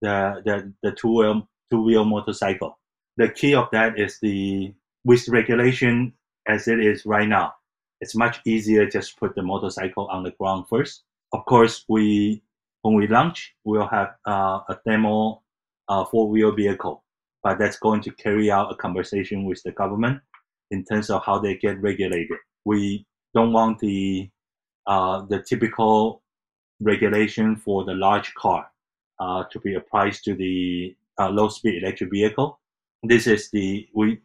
the 0.00 0.42
the, 0.44 0.72
the 0.82 0.92
two 0.92 1.12
wheel 1.12 1.48
two 1.70 1.82
wheel 1.82 2.04
motorcycle. 2.04 2.78
The 3.16 3.28
key 3.28 3.54
of 3.54 3.68
that 3.72 3.98
is 3.98 4.18
the 4.20 4.74
with 5.04 5.28
regulation 5.28 6.14
as 6.48 6.68
it 6.68 6.80
is 6.80 7.04
right 7.04 7.28
now 7.28 7.54
it's 8.02 8.16
much 8.16 8.40
easier 8.44 8.84
just 8.84 9.16
put 9.16 9.34
the 9.36 9.42
motorcycle 9.42 10.08
on 10.08 10.24
the 10.24 10.32
ground 10.32 10.64
first. 10.68 11.04
Of 11.32 11.44
course, 11.46 11.84
we 11.88 12.42
when 12.82 12.96
we 12.96 13.06
launch, 13.06 13.54
we'll 13.64 13.86
have 13.86 14.16
uh, 14.26 14.58
a 14.68 14.76
demo 14.84 15.40
uh, 15.88 16.04
four-wheel 16.06 16.50
vehicle, 16.50 17.04
but 17.44 17.60
that's 17.60 17.78
going 17.78 18.00
to 18.02 18.10
carry 18.10 18.50
out 18.50 18.72
a 18.72 18.74
conversation 18.74 19.44
with 19.44 19.62
the 19.62 19.70
government 19.70 20.20
in 20.72 20.84
terms 20.84 21.10
of 21.10 21.24
how 21.24 21.38
they 21.38 21.54
get 21.54 21.80
regulated. 21.80 22.38
We 22.64 23.06
don't 23.34 23.52
want 23.52 23.78
the 23.78 24.28
uh, 24.88 25.22
the 25.30 25.40
typical 25.40 26.22
regulation 26.80 27.54
for 27.54 27.84
the 27.84 27.94
large 27.94 28.34
car 28.34 28.68
uh, 29.20 29.44
to 29.52 29.60
be 29.60 29.76
applied 29.76 30.14
to 30.24 30.34
the 30.34 30.96
uh, 31.20 31.30
low-speed 31.30 31.80
electric 31.80 32.10
vehicle. 32.10 32.58
This 33.04 33.28
is 33.28 33.48
the 33.52 33.86
we 33.94 34.18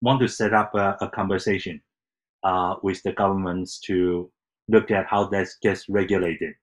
want 0.00 0.20
to 0.20 0.28
set 0.28 0.54
up 0.54 0.74
a, 0.74 0.96
a 1.02 1.10
conversation 1.10 1.82
uh, 2.44 2.76
with 2.82 3.02
the 3.02 3.12
governments 3.12 3.78
to 3.80 4.30
look 4.68 4.90
at 4.90 5.06
how 5.06 5.26
that 5.28 5.48
gets 5.62 5.88
regulated. 5.88 6.54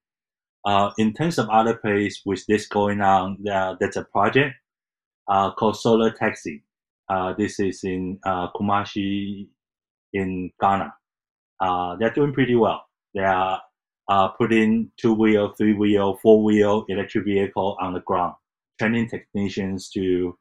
Uh, 0.66 0.92
in 0.98 1.14
terms 1.14 1.38
of 1.38 1.48
other 1.50 1.76
place 1.76 2.22
with 2.26 2.44
this 2.48 2.68
going 2.68 3.02
on, 3.02 3.38
uh, 3.48 3.76
there's 3.80 3.98
a 3.98 4.04
project 4.04 4.56
uh, 5.28 5.52
called 5.52 5.78
Solar 5.78 6.12
Taxi. 6.12 6.64
Uh, 7.08 7.34
this 7.38 7.60
is 7.60 7.84
in 7.84 8.20
uh, 8.26 8.48
Kumasi 8.52 9.48
in 10.14 10.52
Ghana. 10.60 10.94
they're 12.00 12.14
doing 12.14 12.34
pretty 12.34 12.56
well. 12.56 12.86
They 13.14 13.22
are 13.22 13.62
putting 14.38 14.92
two-wheel, 14.98 15.54
three-wheel, 15.58 16.20
four-wheel 16.22 16.86
electric 16.90 17.26
vehicle 17.26 17.78
on 17.80 17.94
the 17.94 18.02
ground, 18.02 18.36
training 18.80 19.10
technicians 19.10 19.90
to 19.92 20.38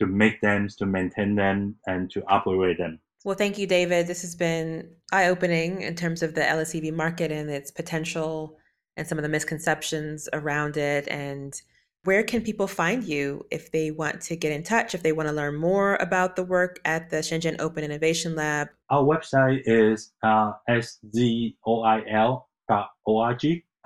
to 0.00 0.06
make 0.06 0.40
them, 0.40 0.66
to 0.78 0.86
maintain 0.86 1.36
them, 1.36 1.76
and 1.86 2.10
to 2.10 2.22
operate 2.26 2.78
them. 2.78 2.98
Well, 3.24 3.34
thank 3.34 3.56
you, 3.56 3.66
David. 3.66 4.06
This 4.06 4.20
has 4.20 4.34
been 4.34 4.90
eye 5.10 5.28
opening 5.28 5.80
in 5.80 5.94
terms 5.96 6.22
of 6.22 6.34
the 6.34 6.42
LSEV 6.42 6.92
market 6.92 7.32
and 7.32 7.48
its 7.48 7.70
potential 7.70 8.58
and 8.98 9.08
some 9.08 9.16
of 9.16 9.22
the 9.22 9.30
misconceptions 9.30 10.28
around 10.34 10.76
it. 10.76 11.08
And 11.08 11.58
where 12.04 12.22
can 12.22 12.42
people 12.42 12.66
find 12.66 13.02
you 13.02 13.46
if 13.50 13.72
they 13.72 13.90
want 13.90 14.20
to 14.22 14.36
get 14.36 14.52
in 14.52 14.62
touch, 14.62 14.94
if 14.94 15.02
they 15.02 15.12
want 15.12 15.30
to 15.30 15.34
learn 15.34 15.56
more 15.56 15.96
about 15.96 16.36
the 16.36 16.42
work 16.42 16.80
at 16.84 17.08
the 17.08 17.16
Shenzhen 17.16 17.56
Open 17.60 17.82
Innovation 17.82 18.36
Lab? 18.36 18.68
Our 18.90 19.02
website 19.02 19.62
is 19.64 20.12
uh, 20.22 20.52
szoil.org, 20.68 21.56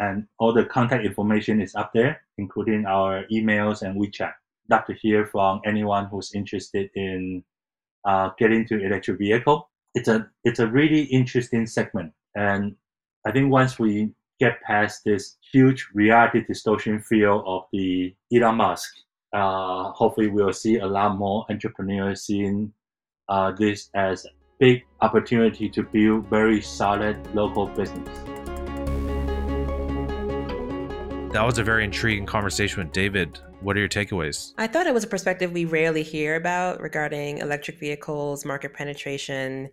and 0.01 0.27
all 0.41 0.53
the 0.53 0.65
contact 0.65 1.07
information 1.07 1.61
is 1.61 1.77
up 1.77 1.93
there, 1.95 2.21
including 2.39 2.87
our 2.87 3.23
emails 3.31 3.83
and 3.83 4.01
WeChat. 4.01 4.33
Love 4.69 4.85
to 4.87 4.95
hear 4.95 5.27
from 5.27 5.61
anyone 5.65 6.07
who's 6.07 6.33
interested 6.35 6.91
in 6.97 7.45
uh, 8.05 8.31
get 8.39 8.53
into 8.53 8.79
electric 8.85 9.19
vehicle. 9.19 9.69
It's 9.95 10.09
a 10.09 10.29
it's 10.45 10.59
a 10.59 10.67
really 10.67 11.03
interesting 11.05 11.67
segment, 11.67 12.13
and 12.35 12.77
I 13.27 13.33
think 13.33 13.51
once 13.51 13.79
we 13.79 14.13
get 14.39 14.63
past 14.63 15.03
this 15.05 15.37
huge 15.53 15.89
reality 15.95 16.45
distortion 16.47 17.01
field 17.01 17.43
of 17.47 17.63
the 17.73 18.15
Elon 18.33 18.57
Musk, 18.57 18.89
uh, 19.33 19.91
hopefully 19.93 20.29
we'll 20.29 20.53
see 20.53 20.79
a 20.79 20.87
lot 20.87 21.17
more 21.17 21.45
entrepreneurs 21.51 22.23
seeing 22.23 22.73
uh, 23.29 23.53
this 23.53 23.91
as 23.95 24.25
a 24.25 24.29
big 24.59 24.85
opportunity 25.01 25.69
to 25.69 25.83
build 25.83 26.27
very 26.29 26.61
solid 26.61 27.17
local 27.35 27.67
business. 27.67 28.09
That 31.33 31.45
was 31.45 31.59
a 31.59 31.63
very 31.63 31.85
intriguing 31.85 32.25
conversation 32.25 32.83
with 32.83 32.93
David. 32.93 33.39
What 33.61 33.77
are 33.77 33.81
your 33.81 33.89
takeaways? 33.89 34.53
I 34.57 34.69
thought 34.69 34.87
it 34.87 34.95
was 34.95 35.05
a 35.05 35.09
perspective 35.09 35.53
we 35.53 35.65
rarely 35.65 36.03
hear 36.03 36.37
about 36.37 36.81
regarding 36.81 37.39
electric 37.39 37.79
vehicles, 37.79 38.45
market 38.45 38.73
penetration, 38.73 39.71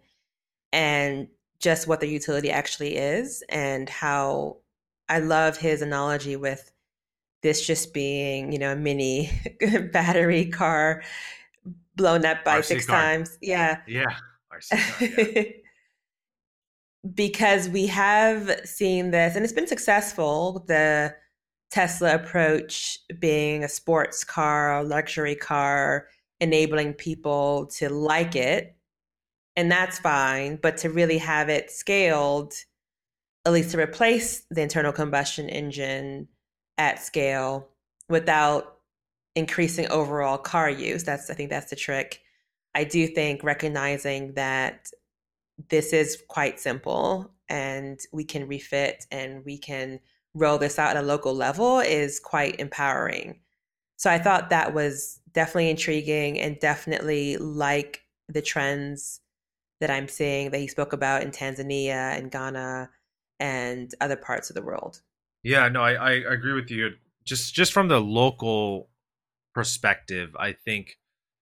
and 0.74 1.28
just 1.60 1.88
what 1.88 2.00
the 2.00 2.08
utility 2.08 2.50
actually 2.50 2.98
is, 2.98 3.43
and 3.50 3.88
how 3.88 4.58
I 5.08 5.19
love 5.19 5.58
his 5.58 5.82
analogy 5.84 6.36
with 6.36 6.71
this 7.43 7.65
just 7.65 7.93
being, 7.93 8.52
you 8.52 8.58
know, 8.58 8.71
a 8.71 8.76
mini 8.76 9.30
battery 9.93 10.48
car 10.48 11.04
blown 11.95 12.26
up 12.26 12.43
by 12.43 12.60
RC 12.60 12.65
six 12.65 12.86
car. 12.88 13.00
times. 13.00 13.38
Yeah. 13.41 13.82
Yeah. 13.88 14.06
Car, 14.50 14.62
yeah. 15.02 15.43
because 17.13 17.69
we 17.69 17.88
have 17.88 18.62
seen 18.63 19.12
this 19.12 19.36
and 19.36 19.43
it's 19.43 19.54
been 19.54 19.67
successful. 19.67 20.63
The 20.67 21.13
Tesla 21.71 22.15
approach 22.15 22.99
being 23.19 23.63
a 23.63 23.69
sports 23.69 24.23
car, 24.23 24.78
a 24.78 24.84
luxury 24.84 25.36
car, 25.36 26.08
enabling 26.39 26.93
people 26.93 27.67
to 27.67 27.89
like 27.89 28.36
it. 28.36 28.75
And 29.56 29.71
that's 29.71 29.99
fine. 29.99 30.58
But 30.62 30.78
to 30.78 30.89
really 30.89 31.17
have 31.17 31.49
it 31.49 31.71
scaled, 31.71 32.54
at 33.45 33.54
least 33.54 33.71
to 33.71 33.78
replace 33.78 34.45
the 34.49 34.62
internal 34.62 34.91
combustion 34.91 35.49
engine 35.49 36.28
at 36.78 37.01
scale 37.01 37.69
without 38.10 38.80
increasing 39.36 39.88
overall 39.89 40.38
car 40.38 40.69
use, 40.69 41.04
that's 41.04 41.30
I 41.30 41.34
think 41.34 41.49
that's 41.49 41.69
the 41.69 41.75
trick. 41.75 42.21
I 42.73 42.84
do 42.84 43.08
think 43.08 43.43
recognizing 43.43 44.34
that 44.34 44.89
this 45.69 45.93
is 45.93 46.21
quite 46.28 46.60
simple 46.60 47.32
and 47.47 47.99
we 48.12 48.25
can 48.25 48.47
refit 48.47 49.06
and 49.12 49.45
we 49.45 49.58
can 49.58 49.99
roll 50.36 50.58
this 50.58 50.78
out 50.78 50.95
at 50.95 51.04
a 51.04 51.06
local 51.06 51.34
level 51.34 51.80
is 51.80 52.19
quite 52.19 52.60
empowering. 52.60 53.39
So 53.98 54.12
I 54.12 54.19
thought 54.19 54.50
that 54.50 54.74
was 54.74 55.21
definitely 55.34 55.69
intriguing 55.69 56.39
and 56.39 56.60
definitely 56.60 57.38
like 57.38 58.02
the 58.28 58.41
trends 58.41 59.21
that 59.80 59.89
I'm 59.89 60.08
seeing 60.08 60.52
that 60.52 60.60
he 60.60 60.67
spoke 60.67 60.93
about 60.93 61.24
in 61.24 61.32
Tanzania 61.32 62.17
and 62.17 62.32
Ghana 62.32 62.89
and 63.39 63.93
other 64.02 64.15
parts 64.15 64.50
of 64.50 64.56
the 64.56 64.62
world. 64.62 65.02
Yeah, 65.43 65.67
no, 65.69 65.82
I, 65.82 65.93
I 65.93 66.12
agree 66.12 66.54
with 66.54 66.69
you. 66.69 66.91
Just 67.24 67.54
just 67.54 67.74
from 67.74 67.88
the 67.88 68.00
local 68.00 68.89
perspective, 69.54 70.36
I 70.38 70.54
think 70.54 70.98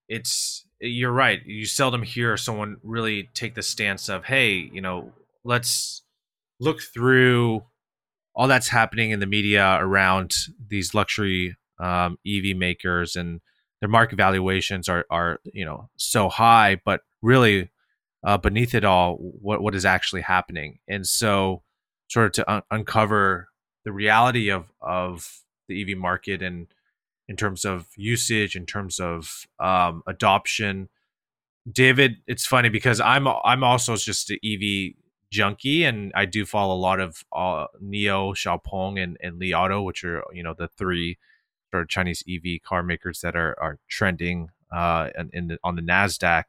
it's 0.08 0.66
you're 0.80 1.12
right. 1.12 1.44
You 1.44 1.66
seldom 1.66 2.02
hear 2.02 2.36
someone 2.36 2.76
really 2.82 3.28
take 3.34 3.54
the 3.54 3.62
stance 3.62 4.08
of, 4.08 4.24
hey, 4.24 4.52
you 4.52 4.80
know, 4.80 5.12
let's 5.44 6.02
look 6.60 6.82
through 6.82 7.64
all 8.34 8.48
that's 8.48 8.68
happening 8.68 9.10
in 9.10 9.20
the 9.20 9.26
media 9.26 9.78
around 9.80 10.34
these 10.68 10.94
luxury 10.94 11.56
um, 11.78 12.18
EV 12.26 12.56
makers 12.56 13.16
and 13.16 13.40
their 13.80 13.88
market 13.88 14.16
valuations 14.16 14.88
are 14.88 15.04
are 15.10 15.40
you 15.44 15.64
know 15.64 15.90
so 15.96 16.28
high, 16.28 16.80
but 16.84 17.02
really 17.22 17.70
uh, 18.24 18.38
beneath 18.38 18.74
it 18.74 18.84
all, 18.84 19.16
what 19.16 19.62
what 19.62 19.74
is 19.74 19.84
actually 19.84 20.22
happening, 20.22 20.78
and 20.88 21.06
so 21.06 21.62
sort 22.08 22.26
of 22.26 22.32
to 22.32 22.52
un- 22.52 22.62
uncover 22.70 23.48
the 23.84 23.92
reality 23.92 24.50
of 24.50 24.72
of 24.80 25.40
the 25.68 25.80
EV 25.82 25.98
market 25.98 26.42
and 26.42 26.68
in 27.28 27.36
terms 27.36 27.64
of 27.64 27.86
usage, 27.96 28.54
in 28.56 28.66
terms 28.66 28.98
of 28.98 29.46
um, 29.58 30.02
adoption. 30.06 30.88
David, 31.70 32.16
it's 32.26 32.46
funny 32.46 32.68
because 32.68 33.00
I'm 33.00 33.26
I'm 33.26 33.64
also 33.64 33.96
just 33.96 34.30
an 34.30 34.38
EV 34.44 34.94
junkie, 35.34 35.84
and 35.84 36.12
I 36.14 36.24
do 36.24 36.46
follow 36.46 36.74
a 36.74 36.76
lot 36.76 37.00
of 37.00 37.24
uh, 37.32 37.66
NIO, 37.82 38.34
Xiaopeng, 38.34 39.02
and 39.02 39.18
and 39.20 39.38
Li 39.38 39.52
Auto, 39.52 39.82
which 39.82 40.04
are 40.04 40.22
you 40.32 40.42
know 40.42 40.54
the 40.56 40.68
three 40.68 41.18
sort 41.70 41.82
of 41.82 41.88
Chinese 41.88 42.22
EV 42.28 42.62
car 42.64 42.82
makers 42.82 43.20
that 43.20 43.34
are 43.34 43.54
are 43.60 43.78
trending 43.88 44.48
uh, 44.72 45.10
in, 45.18 45.30
in 45.32 45.48
the, 45.48 45.58
on 45.64 45.76
the 45.76 45.82
Nasdaq, 45.82 46.44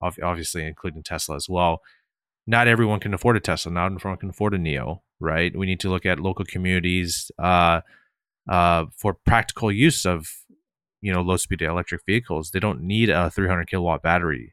obviously 0.00 0.66
including 0.66 1.02
Tesla 1.02 1.36
as 1.36 1.48
well. 1.48 1.82
Not 2.46 2.66
everyone 2.66 2.98
can 2.98 3.14
afford 3.14 3.36
a 3.36 3.40
Tesla. 3.40 3.70
Not 3.70 3.92
everyone 3.92 4.18
can 4.18 4.30
afford 4.30 4.54
a 4.54 4.58
NIO, 4.58 5.00
right? 5.20 5.56
We 5.56 5.66
need 5.66 5.80
to 5.80 5.90
look 5.90 6.06
at 6.06 6.18
local 6.18 6.44
communities. 6.44 7.30
Uh, 7.38 7.82
uh, 8.48 8.86
for 8.96 9.14
practical 9.14 9.70
use 9.70 10.04
of 10.04 10.26
you 11.00 11.12
know 11.12 11.20
low 11.20 11.36
speed 11.36 11.62
electric 11.62 12.04
vehicles 12.04 12.50
they 12.50 12.58
don't 12.58 12.82
need 12.82 13.08
a 13.08 13.30
300 13.30 13.68
kilowatt 13.68 14.02
battery 14.02 14.52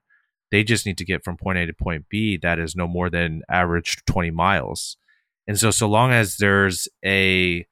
they 0.52 0.64
just 0.64 0.86
need 0.86 0.98
to 0.98 1.06
get 1.06 1.24
from 1.24 1.38
point 1.38 1.58
a 1.58 1.66
to 1.66 1.74
point 1.74 2.06
b 2.10 2.38
that 2.38 2.60
is 2.60 2.76
no 2.76 2.88
more 2.88 3.10
than 3.10 3.42
average 3.50 4.04
20 4.06 4.32
miles 4.32 4.98
and 5.48 5.60
so 5.60 5.72
so 5.72 5.88
long 5.88 6.12
as 6.12 6.38
there's 6.38 6.88
a 7.06 7.66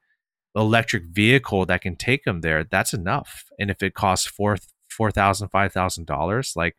electric 0.54 1.04
vehicle 1.04 1.66
that 1.66 1.82
can 1.82 1.94
take 1.94 2.24
them 2.24 2.40
there 2.40 2.64
that's 2.64 2.92
enough 2.92 3.44
and 3.58 3.70
if 3.70 3.82
it 3.82 3.94
costs 3.94 4.26
four 4.26 4.56
four 4.88 5.10
thousand 5.10 5.48
five 5.48 5.72
thousand 5.72 6.06
dollars 6.06 6.54
like 6.56 6.76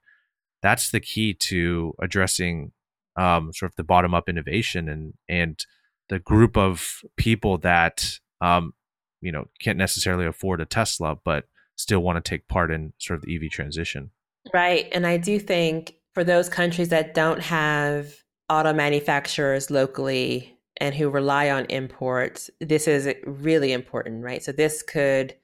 that's 0.61 0.91
the 0.91 0.99
key 0.99 1.33
to 1.33 1.93
addressing 2.01 2.71
um, 3.15 3.51
sort 3.53 3.71
of 3.71 3.75
the 3.75 3.83
bottom 3.83 4.13
up 4.13 4.29
innovation 4.29 4.87
and 4.89 5.13
and 5.27 5.65
the 6.09 6.19
group 6.19 6.57
of 6.57 7.01
people 7.17 7.57
that 7.59 8.19
um, 8.41 8.73
you 9.21 9.31
know 9.31 9.45
can't 9.59 9.77
necessarily 9.77 10.25
afford 10.25 10.61
a 10.61 10.65
Tesla, 10.65 11.17
but 11.23 11.45
still 11.75 11.99
want 11.99 12.23
to 12.23 12.29
take 12.29 12.47
part 12.47 12.71
in 12.71 12.93
sort 12.97 13.19
of 13.19 13.25
the 13.25 13.35
EV 13.35 13.51
transition. 13.51 14.11
Right, 14.53 14.87
and 14.91 15.05
I 15.05 15.17
do 15.17 15.39
think 15.39 15.95
for 16.13 16.23
those 16.23 16.49
countries 16.49 16.89
that 16.89 17.13
don't 17.13 17.41
have 17.41 18.13
auto 18.49 18.73
manufacturers 18.73 19.69
locally 19.69 20.57
and 20.77 20.95
who 20.95 21.09
rely 21.09 21.49
on 21.49 21.65
imports, 21.65 22.49
this 22.59 22.87
is 22.87 23.13
really 23.25 23.71
important, 23.71 24.23
right? 24.23 24.43
So 24.43 24.51
this 24.51 24.81
could 24.81 25.35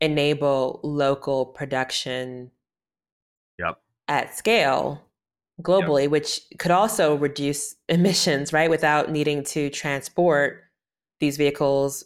enable 0.00 0.80
local 0.82 1.46
production 1.46 2.50
yep. 3.58 3.80
at 4.08 4.36
scale 4.36 5.02
globally, 5.62 6.02
yep. 6.02 6.10
which 6.10 6.40
could 6.58 6.72
also 6.72 7.16
reduce 7.16 7.76
emissions, 7.88 8.52
right? 8.52 8.68
Without 8.68 9.10
needing 9.10 9.44
to 9.44 9.70
transport 9.70 10.64
these 11.20 11.36
vehicles 11.36 12.04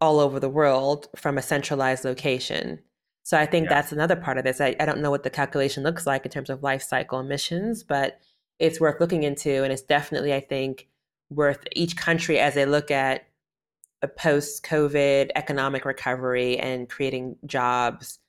all 0.00 0.20
over 0.20 0.38
the 0.38 0.48
world 0.48 1.08
from 1.16 1.38
a 1.38 1.42
centralized 1.42 2.04
location. 2.04 2.80
So 3.26 3.36
I 3.36 3.44
think 3.44 3.64
yeah. 3.64 3.74
that's 3.74 3.90
another 3.90 4.14
part 4.14 4.38
of 4.38 4.44
this. 4.44 4.60
I, 4.60 4.76
I 4.78 4.86
don't 4.86 5.00
know 5.00 5.10
what 5.10 5.24
the 5.24 5.30
calculation 5.30 5.82
looks 5.82 6.06
like 6.06 6.24
in 6.24 6.30
terms 6.30 6.48
of 6.48 6.62
life 6.62 6.80
cycle 6.80 7.18
emissions, 7.18 7.82
but 7.82 8.20
it's 8.60 8.78
worth 8.78 9.00
looking 9.00 9.24
into. 9.24 9.64
And 9.64 9.72
it's 9.72 9.82
definitely, 9.82 10.32
I 10.32 10.38
think, 10.38 10.86
worth 11.28 11.66
each 11.72 11.96
country 11.96 12.38
as 12.38 12.54
they 12.54 12.66
look 12.66 12.92
at 12.92 13.26
a 14.00 14.06
post 14.06 14.62
COVID 14.62 15.30
economic 15.34 15.84
recovery 15.84 16.56
and 16.56 16.88
creating 16.88 17.34
jobs, 17.44 18.20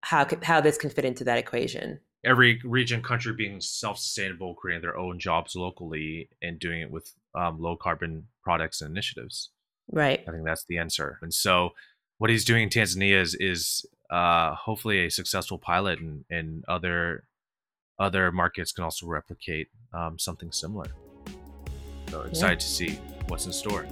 how, 0.00 0.26
how 0.42 0.62
this 0.62 0.78
can 0.78 0.88
fit 0.88 1.04
into 1.04 1.24
that 1.24 1.36
equation. 1.36 2.00
Every 2.24 2.58
region, 2.64 3.02
country 3.02 3.34
being 3.34 3.60
self 3.60 3.98
sustainable, 3.98 4.54
creating 4.54 4.80
their 4.80 4.96
own 4.96 5.18
jobs 5.18 5.56
locally, 5.56 6.30
and 6.40 6.58
doing 6.58 6.80
it 6.80 6.90
with 6.90 7.12
um, 7.34 7.60
low 7.60 7.76
carbon 7.76 8.28
products 8.42 8.80
and 8.80 8.90
initiatives. 8.90 9.50
Right. 9.92 10.24
I 10.26 10.32
think 10.32 10.46
that's 10.46 10.64
the 10.64 10.78
answer. 10.78 11.18
And 11.20 11.34
so 11.34 11.72
what 12.16 12.30
he's 12.30 12.46
doing 12.46 12.62
in 12.62 12.68
Tanzania 12.70 13.20
is 13.20 13.34
is 13.34 13.86
uh, 14.10 14.54
hopefully 14.54 15.06
a 15.06 15.10
successful 15.10 15.58
pilot, 15.58 16.00
and, 16.00 16.24
and 16.30 16.64
other 16.68 17.24
other 17.98 18.30
markets 18.30 18.70
can 18.72 18.84
also 18.84 19.06
replicate 19.06 19.68
um, 19.92 20.18
something 20.18 20.52
similar. 20.52 20.86
So 22.10 22.22
excited 22.22 22.54
yeah. 22.54 22.58
to 22.58 22.66
see 22.66 22.90
what's 23.26 23.46
in 23.46 23.52
store. 23.52 23.86